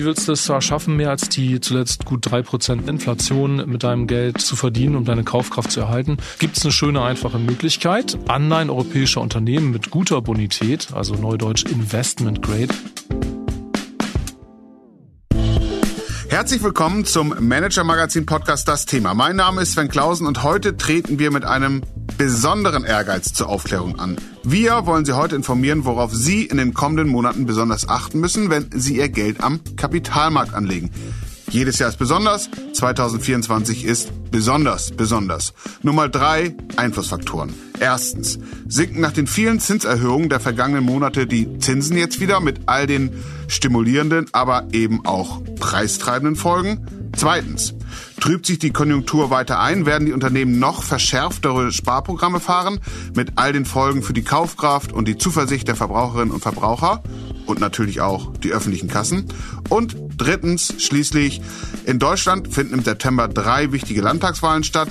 wie 0.00 0.06
willst 0.06 0.28
du 0.28 0.32
es 0.32 0.44
zwar 0.44 0.62
schaffen, 0.62 0.96
mehr 0.96 1.10
als 1.10 1.28
die 1.28 1.60
zuletzt 1.60 2.06
gut 2.06 2.30
drei 2.30 2.40
Prozent 2.40 2.88
Inflation 2.88 3.68
mit 3.68 3.82
deinem 3.82 4.06
Geld 4.06 4.40
zu 4.40 4.56
verdienen, 4.56 4.96
um 4.96 5.04
deine 5.04 5.24
Kaufkraft 5.24 5.70
zu 5.70 5.80
erhalten? 5.80 6.16
Gibt 6.38 6.56
es 6.56 6.64
eine 6.64 6.72
schöne, 6.72 7.02
einfache 7.02 7.38
Möglichkeit. 7.38 8.16
Anleihen 8.26 8.70
europäischer 8.70 9.20
Unternehmen 9.20 9.72
mit 9.72 9.90
guter 9.90 10.22
Bonität, 10.22 10.88
also 10.94 11.16
neudeutsch 11.16 11.64
Investment 11.64 12.40
Grade, 12.40 12.68
Herzlich 16.30 16.62
willkommen 16.62 17.04
zum 17.04 17.34
Manager 17.40 17.84
Magazin 17.84 18.24
Podcast 18.24 18.68
Das 18.68 18.86
Thema. 18.86 19.14
Mein 19.14 19.36
Name 19.36 19.62
ist 19.62 19.72
Sven 19.72 19.88
Klausen 19.88 20.26
und 20.26 20.44
heute 20.44 20.76
treten 20.76 21.18
wir 21.18 21.32
mit 21.32 21.44
einem 21.44 21.82
besonderen 22.16 22.84
Ehrgeiz 22.84 23.34
zur 23.34 23.48
Aufklärung 23.48 23.98
an. 23.98 24.16
Wir 24.42 24.86
wollen 24.86 25.04
Sie 25.04 25.12
heute 25.12 25.36
informieren, 25.36 25.84
worauf 25.84 26.14
Sie 26.14 26.44
in 26.44 26.56
den 26.56 26.72
kommenden 26.72 27.08
Monaten 27.08 27.44
besonders 27.44 27.88
achten 27.88 28.20
müssen, 28.20 28.48
wenn 28.48 28.70
Sie 28.72 28.96
Ihr 28.96 29.10
Geld 29.10 29.42
am 29.42 29.60
Kapitalmarkt 29.76 30.54
anlegen. 30.54 30.90
Jedes 31.50 31.78
Jahr 31.78 31.90
ist 31.90 31.98
besonders, 31.98 32.48
2024 32.72 33.84
ist 33.84 34.30
besonders 34.30 34.92
besonders. 34.92 35.52
Nummer 35.82 36.08
drei 36.08 36.54
Einflussfaktoren. 36.76 37.52
Erstens, 37.80 38.38
sinken 38.68 39.00
nach 39.00 39.12
den 39.12 39.26
vielen 39.26 39.60
Zinserhöhungen 39.60 40.28
der 40.28 40.40
vergangenen 40.40 40.84
Monate 40.84 41.26
die 41.26 41.58
Zinsen 41.58 41.96
jetzt 41.96 42.20
wieder 42.20 42.40
mit 42.40 42.60
all 42.66 42.86
den 42.86 43.10
stimulierenden, 43.48 44.26
aber 44.32 44.68
eben 44.72 45.04
auch 45.04 45.42
preistreibenden 45.58 46.36
Folgen? 46.36 46.86
Zweitens, 47.16 47.74
trübt 48.20 48.46
sich 48.46 48.58
die 48.58 48.70
Konjunktur 48.70 49.30
weiter 49.30 49.60
ein, 49.60 49.86
werden 49.86 50.06
die 50.06 50.12
Unternehmen 50.12 50.58
noch 50.58 50.82
verschärftere 50.82 51.72
Sparprogramme 51.72 52.40
fahren, 52.40 52.80
mit 53.14 53.32
all 53.36 53.52
den 53.52 53.64
Folgen 53.64 54.02
für 54.02 54.12
die 54.12 54.22
Kaufkraft 54.22 54.92
und 54.92 55.08
die 55.08 55.18
Zuversicht 55.18 55.68
der 55.68 55.76
Verbraucherinnen 55.76 56.32
und 56.32 56.40
Verbraucher 56.40 57.02
und 57.46 57.60
natürlich 57.60 58.00
auch 58.00 58.36
die 58.36 58.52
öffentlichen 58.52 58.88
Kassen. 58.88 59.26
Und 59.68 59.96
drittens, 60.16 60.74
schließlich, 60.78 61.40
in 61.84 61.98
Deutschland 61.98 62.52
finden 62.52 62.74
im 62.74 62.82
September 62.82 63.28
drei 63.28 63.72
wichtige 63.72 64.00
Landtagswahlen 64.00 64.64
statt. 64.64 64.88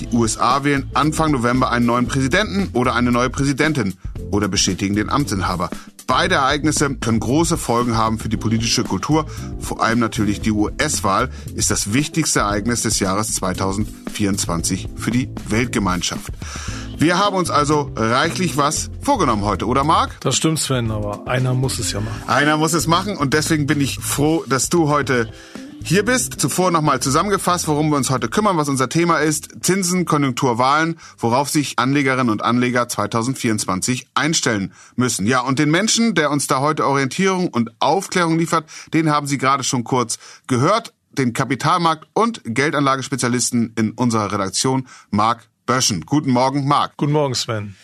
Die 0.00 0.08
USA 0.12 0.64
wählen 0.64 0.90
Anfang 0.94 1.30
November 1.30 1.70
einen 1.70 1.86
neuen 1.86 2.06
Präsidenten 2.06 2.70
oder 2.72 2.94
eine 2.94 3.12
neue 3.12 3.30
Präsidentin 3.30 3.94
oder 4.30 4.48
bestätigen 4.48 4.96
den 4.96 5.10
Amtsinhaber. 5.10 5.70
Beide 6.10 6.34
Ereignisse 6.34 6.96
können 6.96 7.20
große 7.20 7.56
Folgen 7.56 7.96
haben 7.96 8.18
für 8.18 8.28
die 8.28 8.36
politische 8.36 8.82
Kultur. 8.82 9.26
Vor 9.60 9.80
allem 9.80 10.00
natürlich 10.00 10.40
die 10.40 10.50
US-Wahl 10.50 11.30
ist 11.54 11.70
das 11.70 11.92
wichtigste 11.92 12.40
Ereignis 12.40 12.82
des 12.82 12.98
Jahres 12.98 13.32
2024 13.36 14.88
für 14.96 15.12
die 15.12 15.30
Weltgemeinschaft. 15.46 16.32
Wir 16.98 17.16
haben 17.16 17.36
uns 17.36 17.48
also 17.48 17.92
reichlich 17.94 18.56
was 18.56 18.90
vorgenommen 19.02 19.44
heute, 19.44 19.68
oder 19.68 19.84
Marc? 19.84 20.20
Das 20.22 20.34
stimmt, 20.34 20.58
Sven, 20.58 20.90
aber 20.90 21.28
einer 21.28 21.54
muss 21.54 21.78
es 21.78 21.92
ja 21.92 22.00
machen. 22.00 22.22
Einer 22.26 22.56
muss 22.56 22.72
es 22.72 22.88
machen 22.88 23.16
und 23.16 23.32
deswegen 23.32 23.68
bin 23.68 23.80
ich 23.80 24.00
froh, 24.00 24.42
dass 24.48 24.68
du 24.68 24.88
heute 24.88 25.30
hier 25.82 26.04
bist. 26.04 26.40
Zuvor 26.40 26.70
nochmal 26.70 27.00
zusammengefasst, 27.00 27.68
worum 27.68 27.90
wir 27.90 27.96
uns 27.96 28.10
heute 28.10 28.28
kümmern, 28.28 28.56
was 28.56 28.68
unser 28.68 28.88
Thema 28.88 29.18
ist. 29.18 29.64
Zinsen, 29.64 30.04
Konjunktur, 30.04 30.58
Wahlen, 30.58 30.98
worauf 31.18 31.48
sich 31.48 31.78
Anlegerinnen 31.78 32.30
und 32.30 32.42
Anleger 32.42 32.88
2024 32.88 34.08
einstellen 34.14 34.72
müssen. 34.96 35.26
Ja, 35.26 35.40
und 35.40 35.58
den 35.58 35.70
Menschen, 35.70 36.14
der 36.14 36.30
uns 36.30 36.46
da 36.46 36.60
heute 36.60 36.86
Orientierung 36.86 37.48
und 37.48 37.70
Aufklärung 37.80 38.38
liefert, 38.38 38.68
den 38.92 39.10
haben 39.10 39.26
Sie 39.26 39.38
gerade 39.38 39.64
schon 39.64 39.84
kurz 39.84 40.18
gehört. 40.46 40.92
Den 41.12 41.32
Kapitalmarkt- 41.32 42.06
und 42.12 42.40
Geldanlagespezialisten 42.44 43.72
in 43.76 43.92
unserer 43.92 44.32
Redaktion, 44.32 44.86
Marc 45.10 45.48
Böschen. 45.66 46.06
Guten 46.06 46.30
Morgen, 46.30 46.68
Marc. 46.68 46.96
Guten 46.96 47.12
Morgen, 47.12 47.34
Sven. 47.34 47.74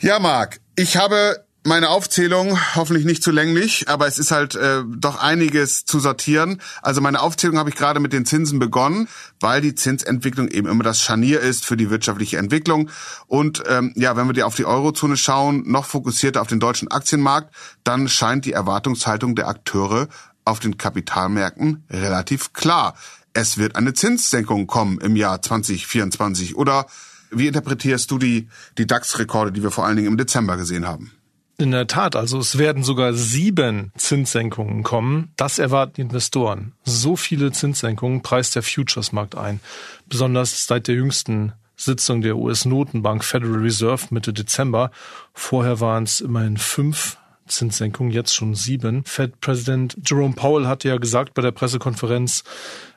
Ja, 0.00 0.18
Marc, 0.18 0.60
ich 0.76 0.96
habe 0.96 1.44
meine 1.64 1.88
Aufzählung, 1.88 2.58
hoffentlich 2.74 3.06
nicht 3.06 3.22
zu 3.22 3.30
länglich, 3.30 3.88
aber 3.88 4.06
es 4.06 4.18
ist 4.18 4.30
halt 4.30 4.54
äh, 4.54 4.82
doch 4.86 5.16
einiges 5.16 5.84
zu 5.86 5.98
sortieren. 5.98 6.60
Also 6.82 7.00
meine 7.00 7.20
Aufzählung 7.20 7.58
habe 7.58 7.70
ich 7.70 7.76
gerade 7.76 8.00
mit 8.00 8.12
den 8.12 8.26
Zinsen 8.26 8.58
begonnen, 8.58 9.08
weil 9.40 9.62
die 9.62 9.74
Zinsentwicklung 9.74 10.48
eben 10.48 10.68
immer 10.68 10.84
das 10.84 11.00
Scharnier 11.00 11.40
ist 11.40 11.64
für 11.64 11.76
die 11.76 11.88
wirtschaftliche 11.88 12.36
Entwicklung. 12.36 12.90
Und 13.26 13.62
ähm, 13.66 13.92
ja, 13.96 14.14
wenn 14.16 14.26
wir 14.26 14.34
die 14.34 14.42
auf 14.42 14.56
die 14.56 14.66
Eurozone 14.66 15.16
schauen, 15.16 15.64
noch 15.66 15.86
fokussierter 15.86 16.42
auf 16.42 16.48
den 16.48 16.60
deutschen 16.60 16.88
Aktienmarkt, 16.88 17.54
dann 17.82 18.08
scheint 18.08 18.44
die 18.44 18.52
Erwartungshaltung 18.52 19.34
der 19.34 19.48
Akteure 19.48 20.08
auf 20.44 20.60
den 20.60 20.76
Kapitalmärkten 20.76 21.84
relativ 21.90 22.52
klar. 22.52 22.94
Es 23.32 23.56
wird 23.56 23.74
eine 23.76 23.94
Zinssenkung 23.94 24.66
kommen 24.66 24.98
im 24.98 25.16
Jahr 25.16 25.40
2024. 25.40 26.56
Oder 26.56 26.86
wie 27.30 27.48
interpretierst 27.48 28.10
du 28.10 28.18
die, 28.18 28.48
die 28.76 28.86
DAX-Rekorde, 28.86 29.50
die 29.50 29.62
wir 29.62 29.70
vor 29.70 29.86
allen 29.86 29.96
Dingen 29.96 30.08
im 30.08 30.18
Dezember 30.18 30.58
gesehen 30.58 30.86
haben? 30.86 31.10
In 31.56 31.70
der 31.70 31.86
Tat, 31.86 32.16
also 32.16 32.38
es 32.40 32.58
werden 32.58 32.82
sogar 32.82 33.12
sieben 33.12 33.92
Zinssenkungen 33.96 34.82
kommen. 34.82 35.32
Das 35.36 35.60
erwarten 35.60 35.94
die 35.96 36.00
Investoren. 36.00 36.72
So 36.84 37.14
viele 37.14 37.52
Zinssenkungen 37.52 38.22
preist 38.22 38.56
der 38.56 38.64
Futures-Markt 38.64 39.36
ein. 39.36 39.60
Besonders 40.08 40.66
seit 40.66 40.88
der 40.88 40.96
jüngsten 40.96 41.52
Sitzung 41.76 42.22
der 42.22 42.36
US-Notenbank 42.36 43.24
Federal 43.24 43.60
Reserve 43.60 44.06
Mitte 44.10 44.32
Dezember. 44.32 44.90
Vorher 45.32 45.78
waren 45.80 46.04
es 46.04 46.20
immerhin 46.20 46.56
fünf 46.56 47.18
Zinssenkungen, 47.46 48.12
jetzt 48.12 48.34
schon 48.34 48.54
sieben. 48.54 49.04
Fed-Präsident 49.04 49.96
Jerome 50.04 50.34
Powell 50.34 50.66
hatte 50.66 50.88
ja 50.88 50.96
gesagt 50.96 51.34
bei 51.34 51.42
der 51.42 51.52
Pressekonferenz, 51.52 52.42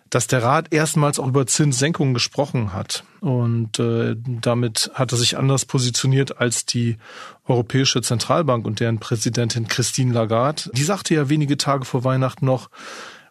dass 0.09 0.27
der 0.27 0.43
Rat 0.43 0.73
erstmals 0.73 1.19
auch 1.19 1.27
über 1.27 1.47
Zinssenkungen 1.47 2.13
gesprochen 2.13 2.73
hat. 2.73 3.03
Und 3.21 3.79
äh, 3.79 4.15
damit 4.17 4.91
hat 4.93 5.11
er 5.11 5.17
sich 5.17 5.37
anders 5.37 5.65
positioniert 5.65 6.39
als 6.39 6.65
die 6.65 6.97
Europäische 7.45 8.01
Zentralbank 8.01 8.65
und 8.65 8.79
deren 8.79 8.99
Präsidentin 8.99 9.67
Christine 9.67 10.13
Lagarde. 10.13 10.69
Die 10.73 10.83
sagte 10.83 11.15
ja 11.15 11.29
wenige 11.29 11.57
Tage 11.57 11.85
vor 11.85 12.03
Weihnachten 12.03 12.45
noch, 12.45 12.69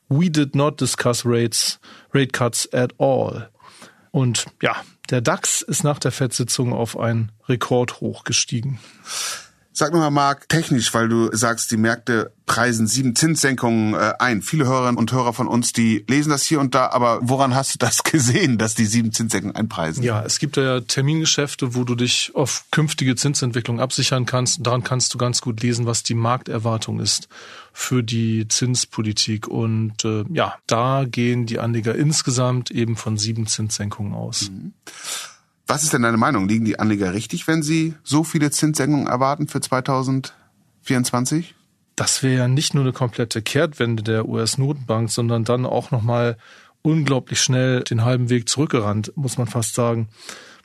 We 0.08 0.30
did 0.30 0.54
not 0.54 0.80
discuss 0.80 1.24
rates, 1.24 1.80
rate 2.14 2.30
cuts 2.30 2.72
at 2.72 2.94
all. 2.98 3.50
Und 4.12 4.46
ja, 4.62 4.76
der 5.10 5.20
DAX 5.20 5.62
ist 5.62 5.84
nach 5.84 5.98
der 5.98 6.12
FED-Sitzung 6.12 6.72
auf 6.72 6.98
ein 6.98 7.32
Rekordhoch 7.48 8.24
gestiegen. 8.24 8.78
Sag 9.78 9.92
mal, 9.92 10.10
Marc, 10.10 10.48
technisch, 10.48 10.94
weil 10.94 11.06
du 11.06 11.28
sagst, 11.36 11.70
die 11.70 11.76
Märkte 11.76 12.32
preisen 12.46 12.86
sieben 12.86 13.14
Zinssenkungen 13.14 13.92
äh, 13.92 14.14
ein. 14.18 14.40
Viele 14.40 14.64
Hörerinnen 14.64 14.96
und 14.96 15.12
Hörer 15.12 15.34
von 15.34 15.46
uns, 15.46 15.74
die 15.74 16.02
lesen 16.08 16.30
das 16.30 16.44
hier 16.44 16.60
und 16.60 16.74
da, 16.74 16.88
aber 16.88 17.18
woran 17.20 17.54
hast 17.54 17.74
du 17.74 17.78
das 17.78 18.02
gesehen, 18.02 18.56
dass 18.56 18.74
die 18.74 18.86
sieben 18.86 19.12
Zinssenkungen 19.12 19.54
einpreisen? 19.54 20.02
Ja, 20.02 20.22
es 20.22 20.38
gibt 20.38 20.56
ja 20.56 20.80
Termingeschäfte, 20.80 21.74
wo 21.74 21.84
du 21.84 21.94
dich 21.94 22.32
auf 22.34 22.64
künftige 22.70 23.16
Zinsentwicklung 23.16 23.78
absichern 23.78 24.24
kannst. 24.24 24.66
Daran 24.66 24.82
kannst 24.82 25.12
du 25.12 25.18
ganz 25.18 25.42
gut 25.42 25.62
lesen, 25.62 25.84
was 25.84 26.02
die 26.02 26.14
Markterwartung 26.14 26.98
ist 26.98 27.28
für 27.74 28.02
die 28.02 28.48
Zinspolitik. 28.48 29.46
Und 29.46 30.06
äh, 30.06 30.24
ja, 30.32 30.54
da 30.66 31.04
gehen 31.04 31.44
die 31.44 31.58
Anleger 31.58 31.94
insgesamt 31.94 32.70
eben 32.70 32.96
von 32.96 33.18
sieben 33.18 33.46
Zinssenkungen 33.46 34.14
aus. 34.14 34.48
Mhm. 34.48 34.72
Was 35.66 35.82
ist 35.82 35.92
denn 35.92 36.02
deine 36.02 36.16
Meinung? 36.16 36.48
Liegen 36.48 36.64
die 36.64 36.78
Anleger 36.78 37.12
richtig, 37.12 37.48
wenn 37.48 37.62
sie 37.62 37.94
so 38.04 38.22
viele 38.22 38.50
Zinssenkungen 38.50 39.08
erwarten 39.08 39.48
für 39.48 39.60
2024? 39.60 41.54
Das 41.96 42.22
wäre 42.22 42.36
ja 42.36 42.48
nicht 42.48 42.74
nur 42.74 42.84
eine 42.84 42.92
komplette 42.92 43.42
Kehrtwende 43.42 44.02
der 44.02 44.28
US-Notenbank, 44.28 45.10
sondern 45.10 45.44
dann 45.44 45.66
auch 45.66 45.90
nochmal 45.90 46.36
unglaublich 46.82 47.40
schnell 47.40 47.82
den 47.82 48.04
halben 48.04 48.30
Weg 48.30 48.48
zurückgerannt, 48.48 49.12
muss 49.16 49.38
man 49.38 49.48
fast 49.48 49.74
sagen. 49.74 50.08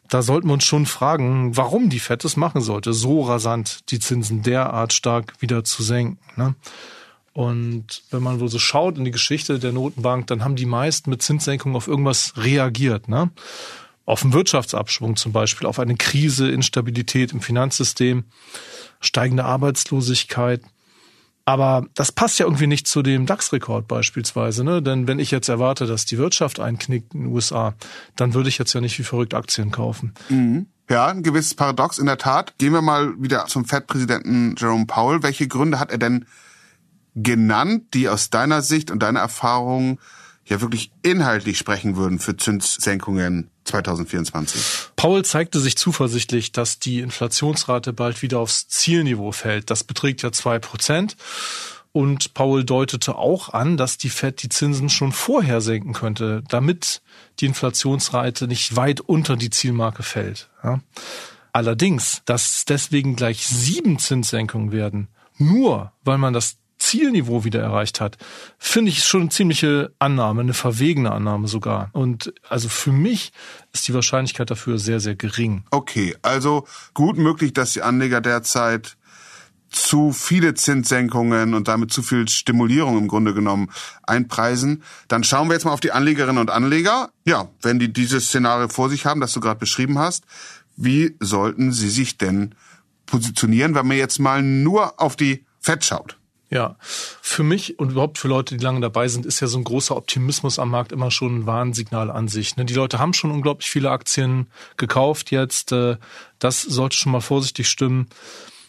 Da 0.07 0.21
sollten 0.21 0.47
wir 0.47 0.53
uns 0.53 0.65
schon 0.65 0.85
fragen, 0.85 1.55
warum 1.57 1.89
die 1.89 1.99
FED 1.99 2.25
es 2.25 2.35
machen 2.37 2.61
sollte, 2.61 2.93
so 2.93 3.21
rasant 3.21 3.89
die 3.89 3.99
Zinsen 3.99 4.43
derart 4.43 4.93
stark 4.93 5.33
wieder 5.39 5.63
zu 5.63 5.81
senken. 5.83 6.19
Ne? 6.35 6.53
Und 7.33 8.03
wenn 8.11 8.21
man 8.21 8.41
wohl 8.41 8.49
so 8.49 8.59
schaut 8.59 8.97
in 8.97 9.05
die 9.05 9.11
Geschichte 9.11 9.57
der 9.57 9.71
Notenbank, 9.71 10.27
dann 10.27 10.43
haben 10.43 10.57
die 10.57 10.65
meisten 10.65 11.09
mit 11.09 11.23
Zinssenkungen 11.23 11.77
auf 11.77 11.87
irgendwas 11.87 12.33
reagiert. 12.35 13.07
Ne? 13.07 13.31
Auf 14.11 14.23
einen 14.23 14.33
Wirtschaftsabschwung 14.33 15.15
zum 15.15 15.31
Beispiel, 15.31 15.65
auf 15.65 15.79
eine 15.79 15.95
Krise, 15.95 16.51
Instabilität 16.51 17.31
im 17.31 17.39
Finanzsystem, 17.39 18.25
steigende 18.99 19.45
Arbeitslosigkeit. 19.45 20.61
Aber 21.45 21.85
das 21.95 22.11
passt 22.11 22.37
ja 22.37 22.45
irgendwie 22.45 22.67
nicht 22.67 22.87
zu 22.87 23.03
dem 23.03 23.25
DAX-Rekord 23.25 23.87
beispielsweise, 23.87 24.65
ne? 24.65 24.81
Denn 24.81 25.07
wenn 25.07 25.17
ich 25.17 25.31
jetzt 25.31 25.47
erwarte, 25.47 25.87
dass 25.87 26.05
die 26.05 26.17
Wirtschaft 26.17 26.59
einknickt 26.59 27.13
in 27.13 27.21
den 27.21 27.31
USA, 27.31 27.73
dann 28.17 28.33
würde 28.33 28.49
ich 28.49 28.57
jetzt 28.57 28.73
ja 28.73 28.81
nicht 28.81 28.99
wie 28.99 29.03
verrückt 29.03 29.33
Aktien 29.33 29.71
kaufen. 29.71 30.13
Mhm. 30.27 30.67
Ja, 30.89 31.07
ein 31.07 31.23
gewisses 31.23 31.55
Paradox 31.55 31.97
in 31.97 32.05
der 32.05 32.17
Tat. 32.17 32.57
Gehen 32.57 32.73
wir 32.73 32.81
mal 32.81 33.13
wieder 33.17 33.45
zum 33.45 33.63
Fed-Präsidenten 33.63 34.55
Jerome 34.57 34.87
Powell. 34.87 35.23
Welche 35.23 35.47
Gründe 35.47 35.79
hat 35.79 35.89
er 35.89 35.97
denn 35.97 36.25
genannt, 37.15 37.93
die 37.93 38.09
aus 38.09 38.29
deiner 38.29 38.61
Sicht 38.61 38.91
und 38.91 38.99
deiner 39.01 39.21
Erfahrung 39.21 39.99
ja 40.51 40.61
wirklich 40.61 40.91
inhaltlich 41.01 41.57
sprechen 41.57 41.95
würden 41.95 42.19
für 42.19 42.37
Zinssenkungen 42.37 43.49
2024. 43.63 44.61
Paul 44.95 45.23
zeigte 45.25 45.59
sich 45.59 45.77
zuversichtlich, 45.77 46.51
dass 46.51 46.77
die 46.77 46.99
Inflationsrate 46.99 47.93
bald 47.93 48.21
wieder 48.21 48.39
aufs 48.39 48.67
Zielniveau 48.67 49.31
fällt. 49.31 49.69
Das 49.69 49.83
beträgt 49.83 50.21
ja 50.21 50.31
zwei 50.31 50.59
Prozent. 50.59 51.15
Und 51.93 52.33
Paul 52.33 52.63
deutete 52.63 53.15
auch 53.15 53.49
an, 53.49 53.75
dass 53.75 53.97
die 53.97 54.09
Fed 54.09 54.43
die 54.43 54.49
Zinsen 54.49 54.89
schon 54.89 55.11
vorher 55.11 55.59
senken 55.59 55.93
könnte, 55.93 56.43
damit 56.47 57.01
die 57.39 57.45
Inflationsrate 57.45 58.47
nicht 58.47 58.75
weit 58.75 59.01
unter 59.01 59.35
die 59.35 59.49
Zielmarke 59.49 60.03
fällt. 60.03 60.49
Ja. 60.63 60.79
Allerdings, 61.51 62.21
dass 62.25 62.63
deswegen 62.63 63.17
gleich 63.17 63.45
sieben 63.45 63.99
Zinssenkungen 63.99 64.71
werden, 64.71 65.09
nur 65.37 65.91
weil 66.03 66.17
man 66.17 66.33
das 66.33 66.57
Zielniveau 66.91 67.45
wieder 67.45 67.61
erreicht 67.61 68.01
hat, 68.01 68.17
finde 68.57 68.91
ich 68.91 69.05
schon 69.05 69.21
eine 69.21 69.29
ziemliche 69.29 69.93
Annahme, 69.97 70.41
eine 70.41 70.53
verwegene 70.53 71.11
Annahme 71.11 71.47
sogar. 71.47 71.89
Und 71.93 72.33
also 72.49 72.67
für 72.67 72.91
mich 72.91 73.31
ist 73.71 73.87
die 73.87 73.93
Wahrscheinlichkeit 73.93 74.51
dafür 74.51 74.77
sehr, 74.77 74.99
sehr 74.99 75.15
gering. 75.15 75.63
Okay, 75.71 76.17
also 76.21 76.67
gut 76.93 77.17
möglich, 77.17 77.53
dass 77.53 77.71
die 77.71 77.81
Anleger 77.81 78.19
derzeit 78.19 78.97
zu 79.69 80.11
viele 80.11 80.53
Zinssenkungen 80.53 81.53
und 81.53 81.69
damit 81.69 81.93
zu 81.93 82.03
viel 82.03 82.27
Stimulierung 82.27 82.97
im 82.97 83.07
Grunde 83.07 83.33
genommen 83.33 83.69
einpreisen. 84.03 84.83
Dann 85.07 85.23
schauen 85.23 85.47
wir 85.47 85.53
jetzt 85.53 85.63
mal 85.63 85.71
auf 85.71 85.79
die 85.79 85.93
Anlegerinnen 85.93 86.39
und 86.39 86.49
Anleger. 86.49 87.11
Ja, 87.25 87.47
wenn 87.61 87.79
die 87.79 87.93
dieses 87.93 88.25
Szenario 88.25 88.67
vor 88.67 88.89
sich 88.89 89.05
haben, 89.05 89.21
das 89.21 89.31
du 89.31 89.39
gerade 89.39 89.61
beschrieben 89.61 89.97
hast, 89.97 90.25
wie 90.75 91.15
sollten 91.21 91.71
sie 91.71 91.89
sich 91.89 92.17
denn 92.17 92.53
positionieren, 93.05 93.75
wenn 93.75 93.87
man 93.87 93.95
jetzt 93.95 94.19
mal 94.19 94.43
nur 94.43 94.99
auf 94.99 95.15
die 95.15 95.45
Fed 95.61 95.85
schaut? 95.85 96.17
Ja, 96.53 96.75
für 96.81 97.43
mich 97.43 97.79
und 97.79 97.91
überhaupt 97.91 98.17
für 98.17 98.27
Leute, 98.27 98.57
die 98.57 98.63
lange 98.63 98.81
dabei 98.81 99.07
sind, 99.07 99.25
ist 99.25 99.39
ja 99.39 99.47
so 99.47 99.57
ein 99.57 99.63
großer 99.63 99.95
Optimismus 99.95 100.59
am 100.59 100.69
Markt 100.69 100.91
immer 100.91 101.09
schon 101.09 101.39
ein 101.39 101.45
Warnsignal 101.45 102.11
an 102.11 102.27
sich. 102.27 102.57
Ne? 102.57 102.65
Die 102.65 102.73
Leute 102.73 102.99
haben 102.99 103.13
schon 103.13 103.31
unglaublich 103.31 103.71
viele 103.71 103.89
Aktien 103.89 104.47
gekauft 104.75 105.31
jetzt. 105.31 105.71
Äh, 105.71 105.95
das 106.39 106.61
sollte 106.61 106.97
schon 106.97 107.13
mal 107.13 107.21
vorsichtig 107.21 107.69
stimmen. 107.69 108.07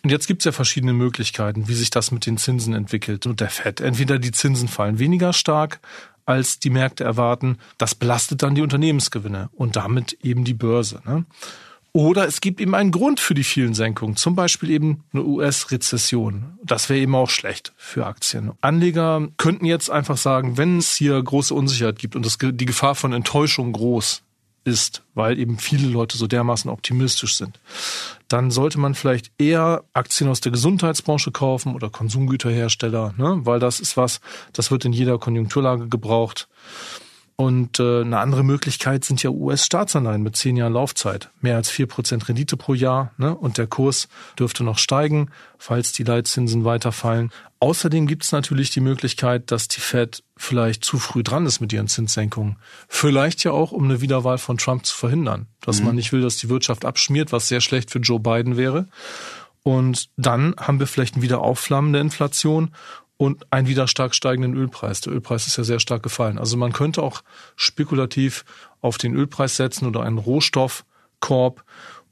Und 0.04 0.10
jetzt 0.10 0.28
gibt 0.28 0.42
es 0.42 0.44
ja 0.44 0.52
verschiedene 0.52 0.92
Möglichkeiten, 0.92 1.66
wie 1.66 1.74
sich 1.74 1.90
das 1.90 2.12
mit 2.12 2.24
den 2.24 2.36
Zinsen 2.36 2.72
entwickelt 2.72 3.26
und 3.26 3.40
der 3.40 3.50
FED. 3.50 3.80
Entweder 3.80 4.20
die 4.20 4.32
Zinsen 4.32 4.68
fallen 4.68 5.00
weniger 5.00 5.32
stark, 5.32 5.80
als 6.24 6.60
die 6.60 6.70
Märkte 6.70 7.02
erwarten. 7.02 7.58
Das 7.78 7.96
belastet 7.96 8.44
dann 8.44 8.54
die 8.54 8.62
Unternehmensgewinne 8.62 9.50
und 9.54 9.74
damit 9.74 10.18
eben 10.22 10.44
die 10.44 10.54
Börse. 10.54 11.02
Ne? 11.04 11.24
Oder 11.94 12.26
es 12.26 12.40
gibt 12.40 12.60
eben 12.60 12.74
einen 12.74 12.90
Grund 12.90 13.20
für 13.20 13.34
die 13.34 13.44
vielen 13.44 13.74
Senkungen, 13.74 14.16
zum 14.16 14.34
Beispiel 14.34 14.70
eben 14.70 15.04
eine 15.12 15.24
US-Rezession. 15.24 16.58
Das 16.64 16.88
wäre 16.88 17.00
eben 17.00 17.14
auch 17.14 17.28
schlecht 17.28 17.74
für 17.76 18.06
Aktien. 18.06 18.52
Anleger 18.62 19.28
könnten 19.36 19.66
jetzt 19.66 19.90
einfach 19.90 20.16
sagen, 20.16 20.56
wenn 20.56 20.78
es 20.78 20.94
hier 20.94 21.22
große 21.22 21.54
Unsicherheit 21.54 21.98
gibt 21.98 22.16
und 22.16 22.24
das, 22.24 22.38
die 22.40 22.64
Gefahr 22.64 22.94
von 22.94 23.12
Enttäuschung 23.12 23.72
groß 23.72 24.22
ist, 24.64 25.02
weil 25.14 25.38
eben 25.38 25.58
viele 25.58 25.88
Leute 25.88 26.16
so 26.16 26.26
dermaßen 26.26 26.70
optimistisch 26.70 27.36
sind, 27.36 27.58
dann 28.28 28.50
sollte 28.50 28.78
man 28.78 28.94
vielleicht 28.94 29.30
eher 29.36 29.84
Aktien 29.92 30.30
aus 30.30 30.40
der 30.40 30.52
Gesundheitsbranche 30.52 31.30
kaufen 31.30 31.74
oder 31.74 31.90
Konsumgüterhersteller, 31.90 33.12
ne? 33.18 33.40
weil 33.42 33.58
das 33.60 33.80
ist 33.80 33.98
was, 33.98 34.20
das 34.54 34.70
wird 34.70 34.86
in 34.86 34.94
jeder 34.94 35.18
Konjunkturlage 35.18 35.88
gebraucht. 35.88 36.48
Und 37.42 37.80
äh, 37.80 38.02
eine 38.02 38.20
andere 38.20 38.44
Möglichkeit 38.44 39.04
sind 39.04 39.20
ja 39.24 39.30
US-Staatsanleihen 39.30 40.22
mit 40.22 40.36
zehn 40.36 40.56
Jahren 40.56 40.74
Laufzeit. 40.74 41.28
Mehr 41.40 41.56
als 41.56 41.70
vier 41.70 41.88
Prozent 41.88 42.28
Rendite 42.28 42.56
pro 42.56 42.72
Jahr. 42.72 43.10
Ne? 43.18 43.34
Und 43.34 43.58
der 43.58 43.66
Kurs 43.66 44.06
dürfte 44.38 44.62
noch 44.62 44.78
steigen, 44.78 45.28
falls 45.58 45.90
die 45.90 46.04
Leitzinsen 46.04 46.64
weiterfallen. 46.64 47.32
Außerdem 47.58 48.06
gibt 48.06 48.22
es 48.22 48.30
natürlich 48.30 48.70
die 48.70 48.78
Möglichkeit, 48.78 49.50
dass 49.50 49.66
die 49.66 49.80
Fed 49.80 50.22
vielleicht 50.36 50.84
zu 50.84 51.00
früh 51.00 51.24
dran 51.24 51.44
ist 51.44 51.58
mit 51.58 51.72
ihren 51.72 51.88
Zinssenkungen. 51.88 52.58
Vielleicht 52.86 53.42
ja 53.42 53.50
auch, 53.50 53.72
um 53.72 53.86
eine 53.86 54.00
Wiederwahl 54.00 54.38
von 54.38 54.56
Trump 54.56 54.86
zu 54.86 54.94
verhindern. 54.94 55.48
Dass 55.62 55.80
mhm. 55.80 55.86
man 55.86 55.96
nicht 55.96 56.12
will, 56.12 56.20
dass 56.20 56.36
die 56.36 56.48
Wirtschaft 56.48 56.84
abschmiert, 56.84 57.32
was 57.32 57.48
sehr 57.48 57.60
schlecht 57.60 57.90
für 57.90 57.98
Joe 57.98 58.20
Biden 58.20 58.56
wäre. 58.56 58.86
Und 59.64 60.10
dann 60.16 60.54
haben 60.58 60.78
wir 60.78 60.86
vielleicht 60.86 61.16
ein 61.16 61.22
Wiederaufflammen 61.22 61.92
der 61.92 62.02
Inflation 62.02 62.70
und 63.22 63.46
einen 63.52 63.68
wieder 63.68 63.86
stark 63.86 64.16
steigenden 64.16 64.56
Ölpreis. 64.56 65.00
Der 65.00 65.12
Ölpreis 65.12 65.46
ist 65.46 65.56
ja 65.56 65.62
sehr 65.62 65.78
stark 65.78 66.02
gefallen. 66.02 66.38
Also 66.38 66.56
man 66.56 66.72
könnte 66.72 67.04
auch 67.04 67.22
spekulativ 67.54 68.44
auf 68.80 68.98
den 68.98 69.14
Ölpreis 69.14 69.54
setzen 69.54 69.86
oder 69.86 70.02
einen 70.02 70.18
Rohstoffkorb, 70.18 71.62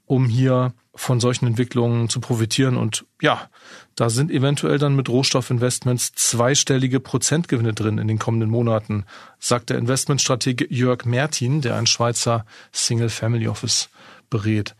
um 0.05 0.27
hier 0.27 0.73
von 0.95 1.19
solchen 1.19 1.47
Entwicklungen 1.47 2.07
zu 2.07 2.21
profitieren. 2.21 2.77
Und 2.77 3.05
ja, 3.21 3.49
da 3.95 4.09
sind 4.09 4.31
eventuell 4.31 4.77
dann 4.77 4.95
mit 4.95 5.09
Rohstoffinvestments 5.09 6.13
zweistellige 6.13 7.01
Prozentgewinne 7.01 7.73
drin 7.73 7.97
in 7.97 8.07
den 8.07 8.17
kommenden 8.17 8.49
Monaten, 8.49 9.03
sagt 9.37 9.69
der 9.69 9.79
Investmentstratege 9.79 10.65
Jörg 10.69 11.03
Mertin, 11.03 11.59
der 11.59 11.75
ein 11.75 11.87
Schweizer 11.87 12.45
Single 12.71 13.09
Family 13.09 13.49
Office 13.49 13.89
berät. 14.29 14.77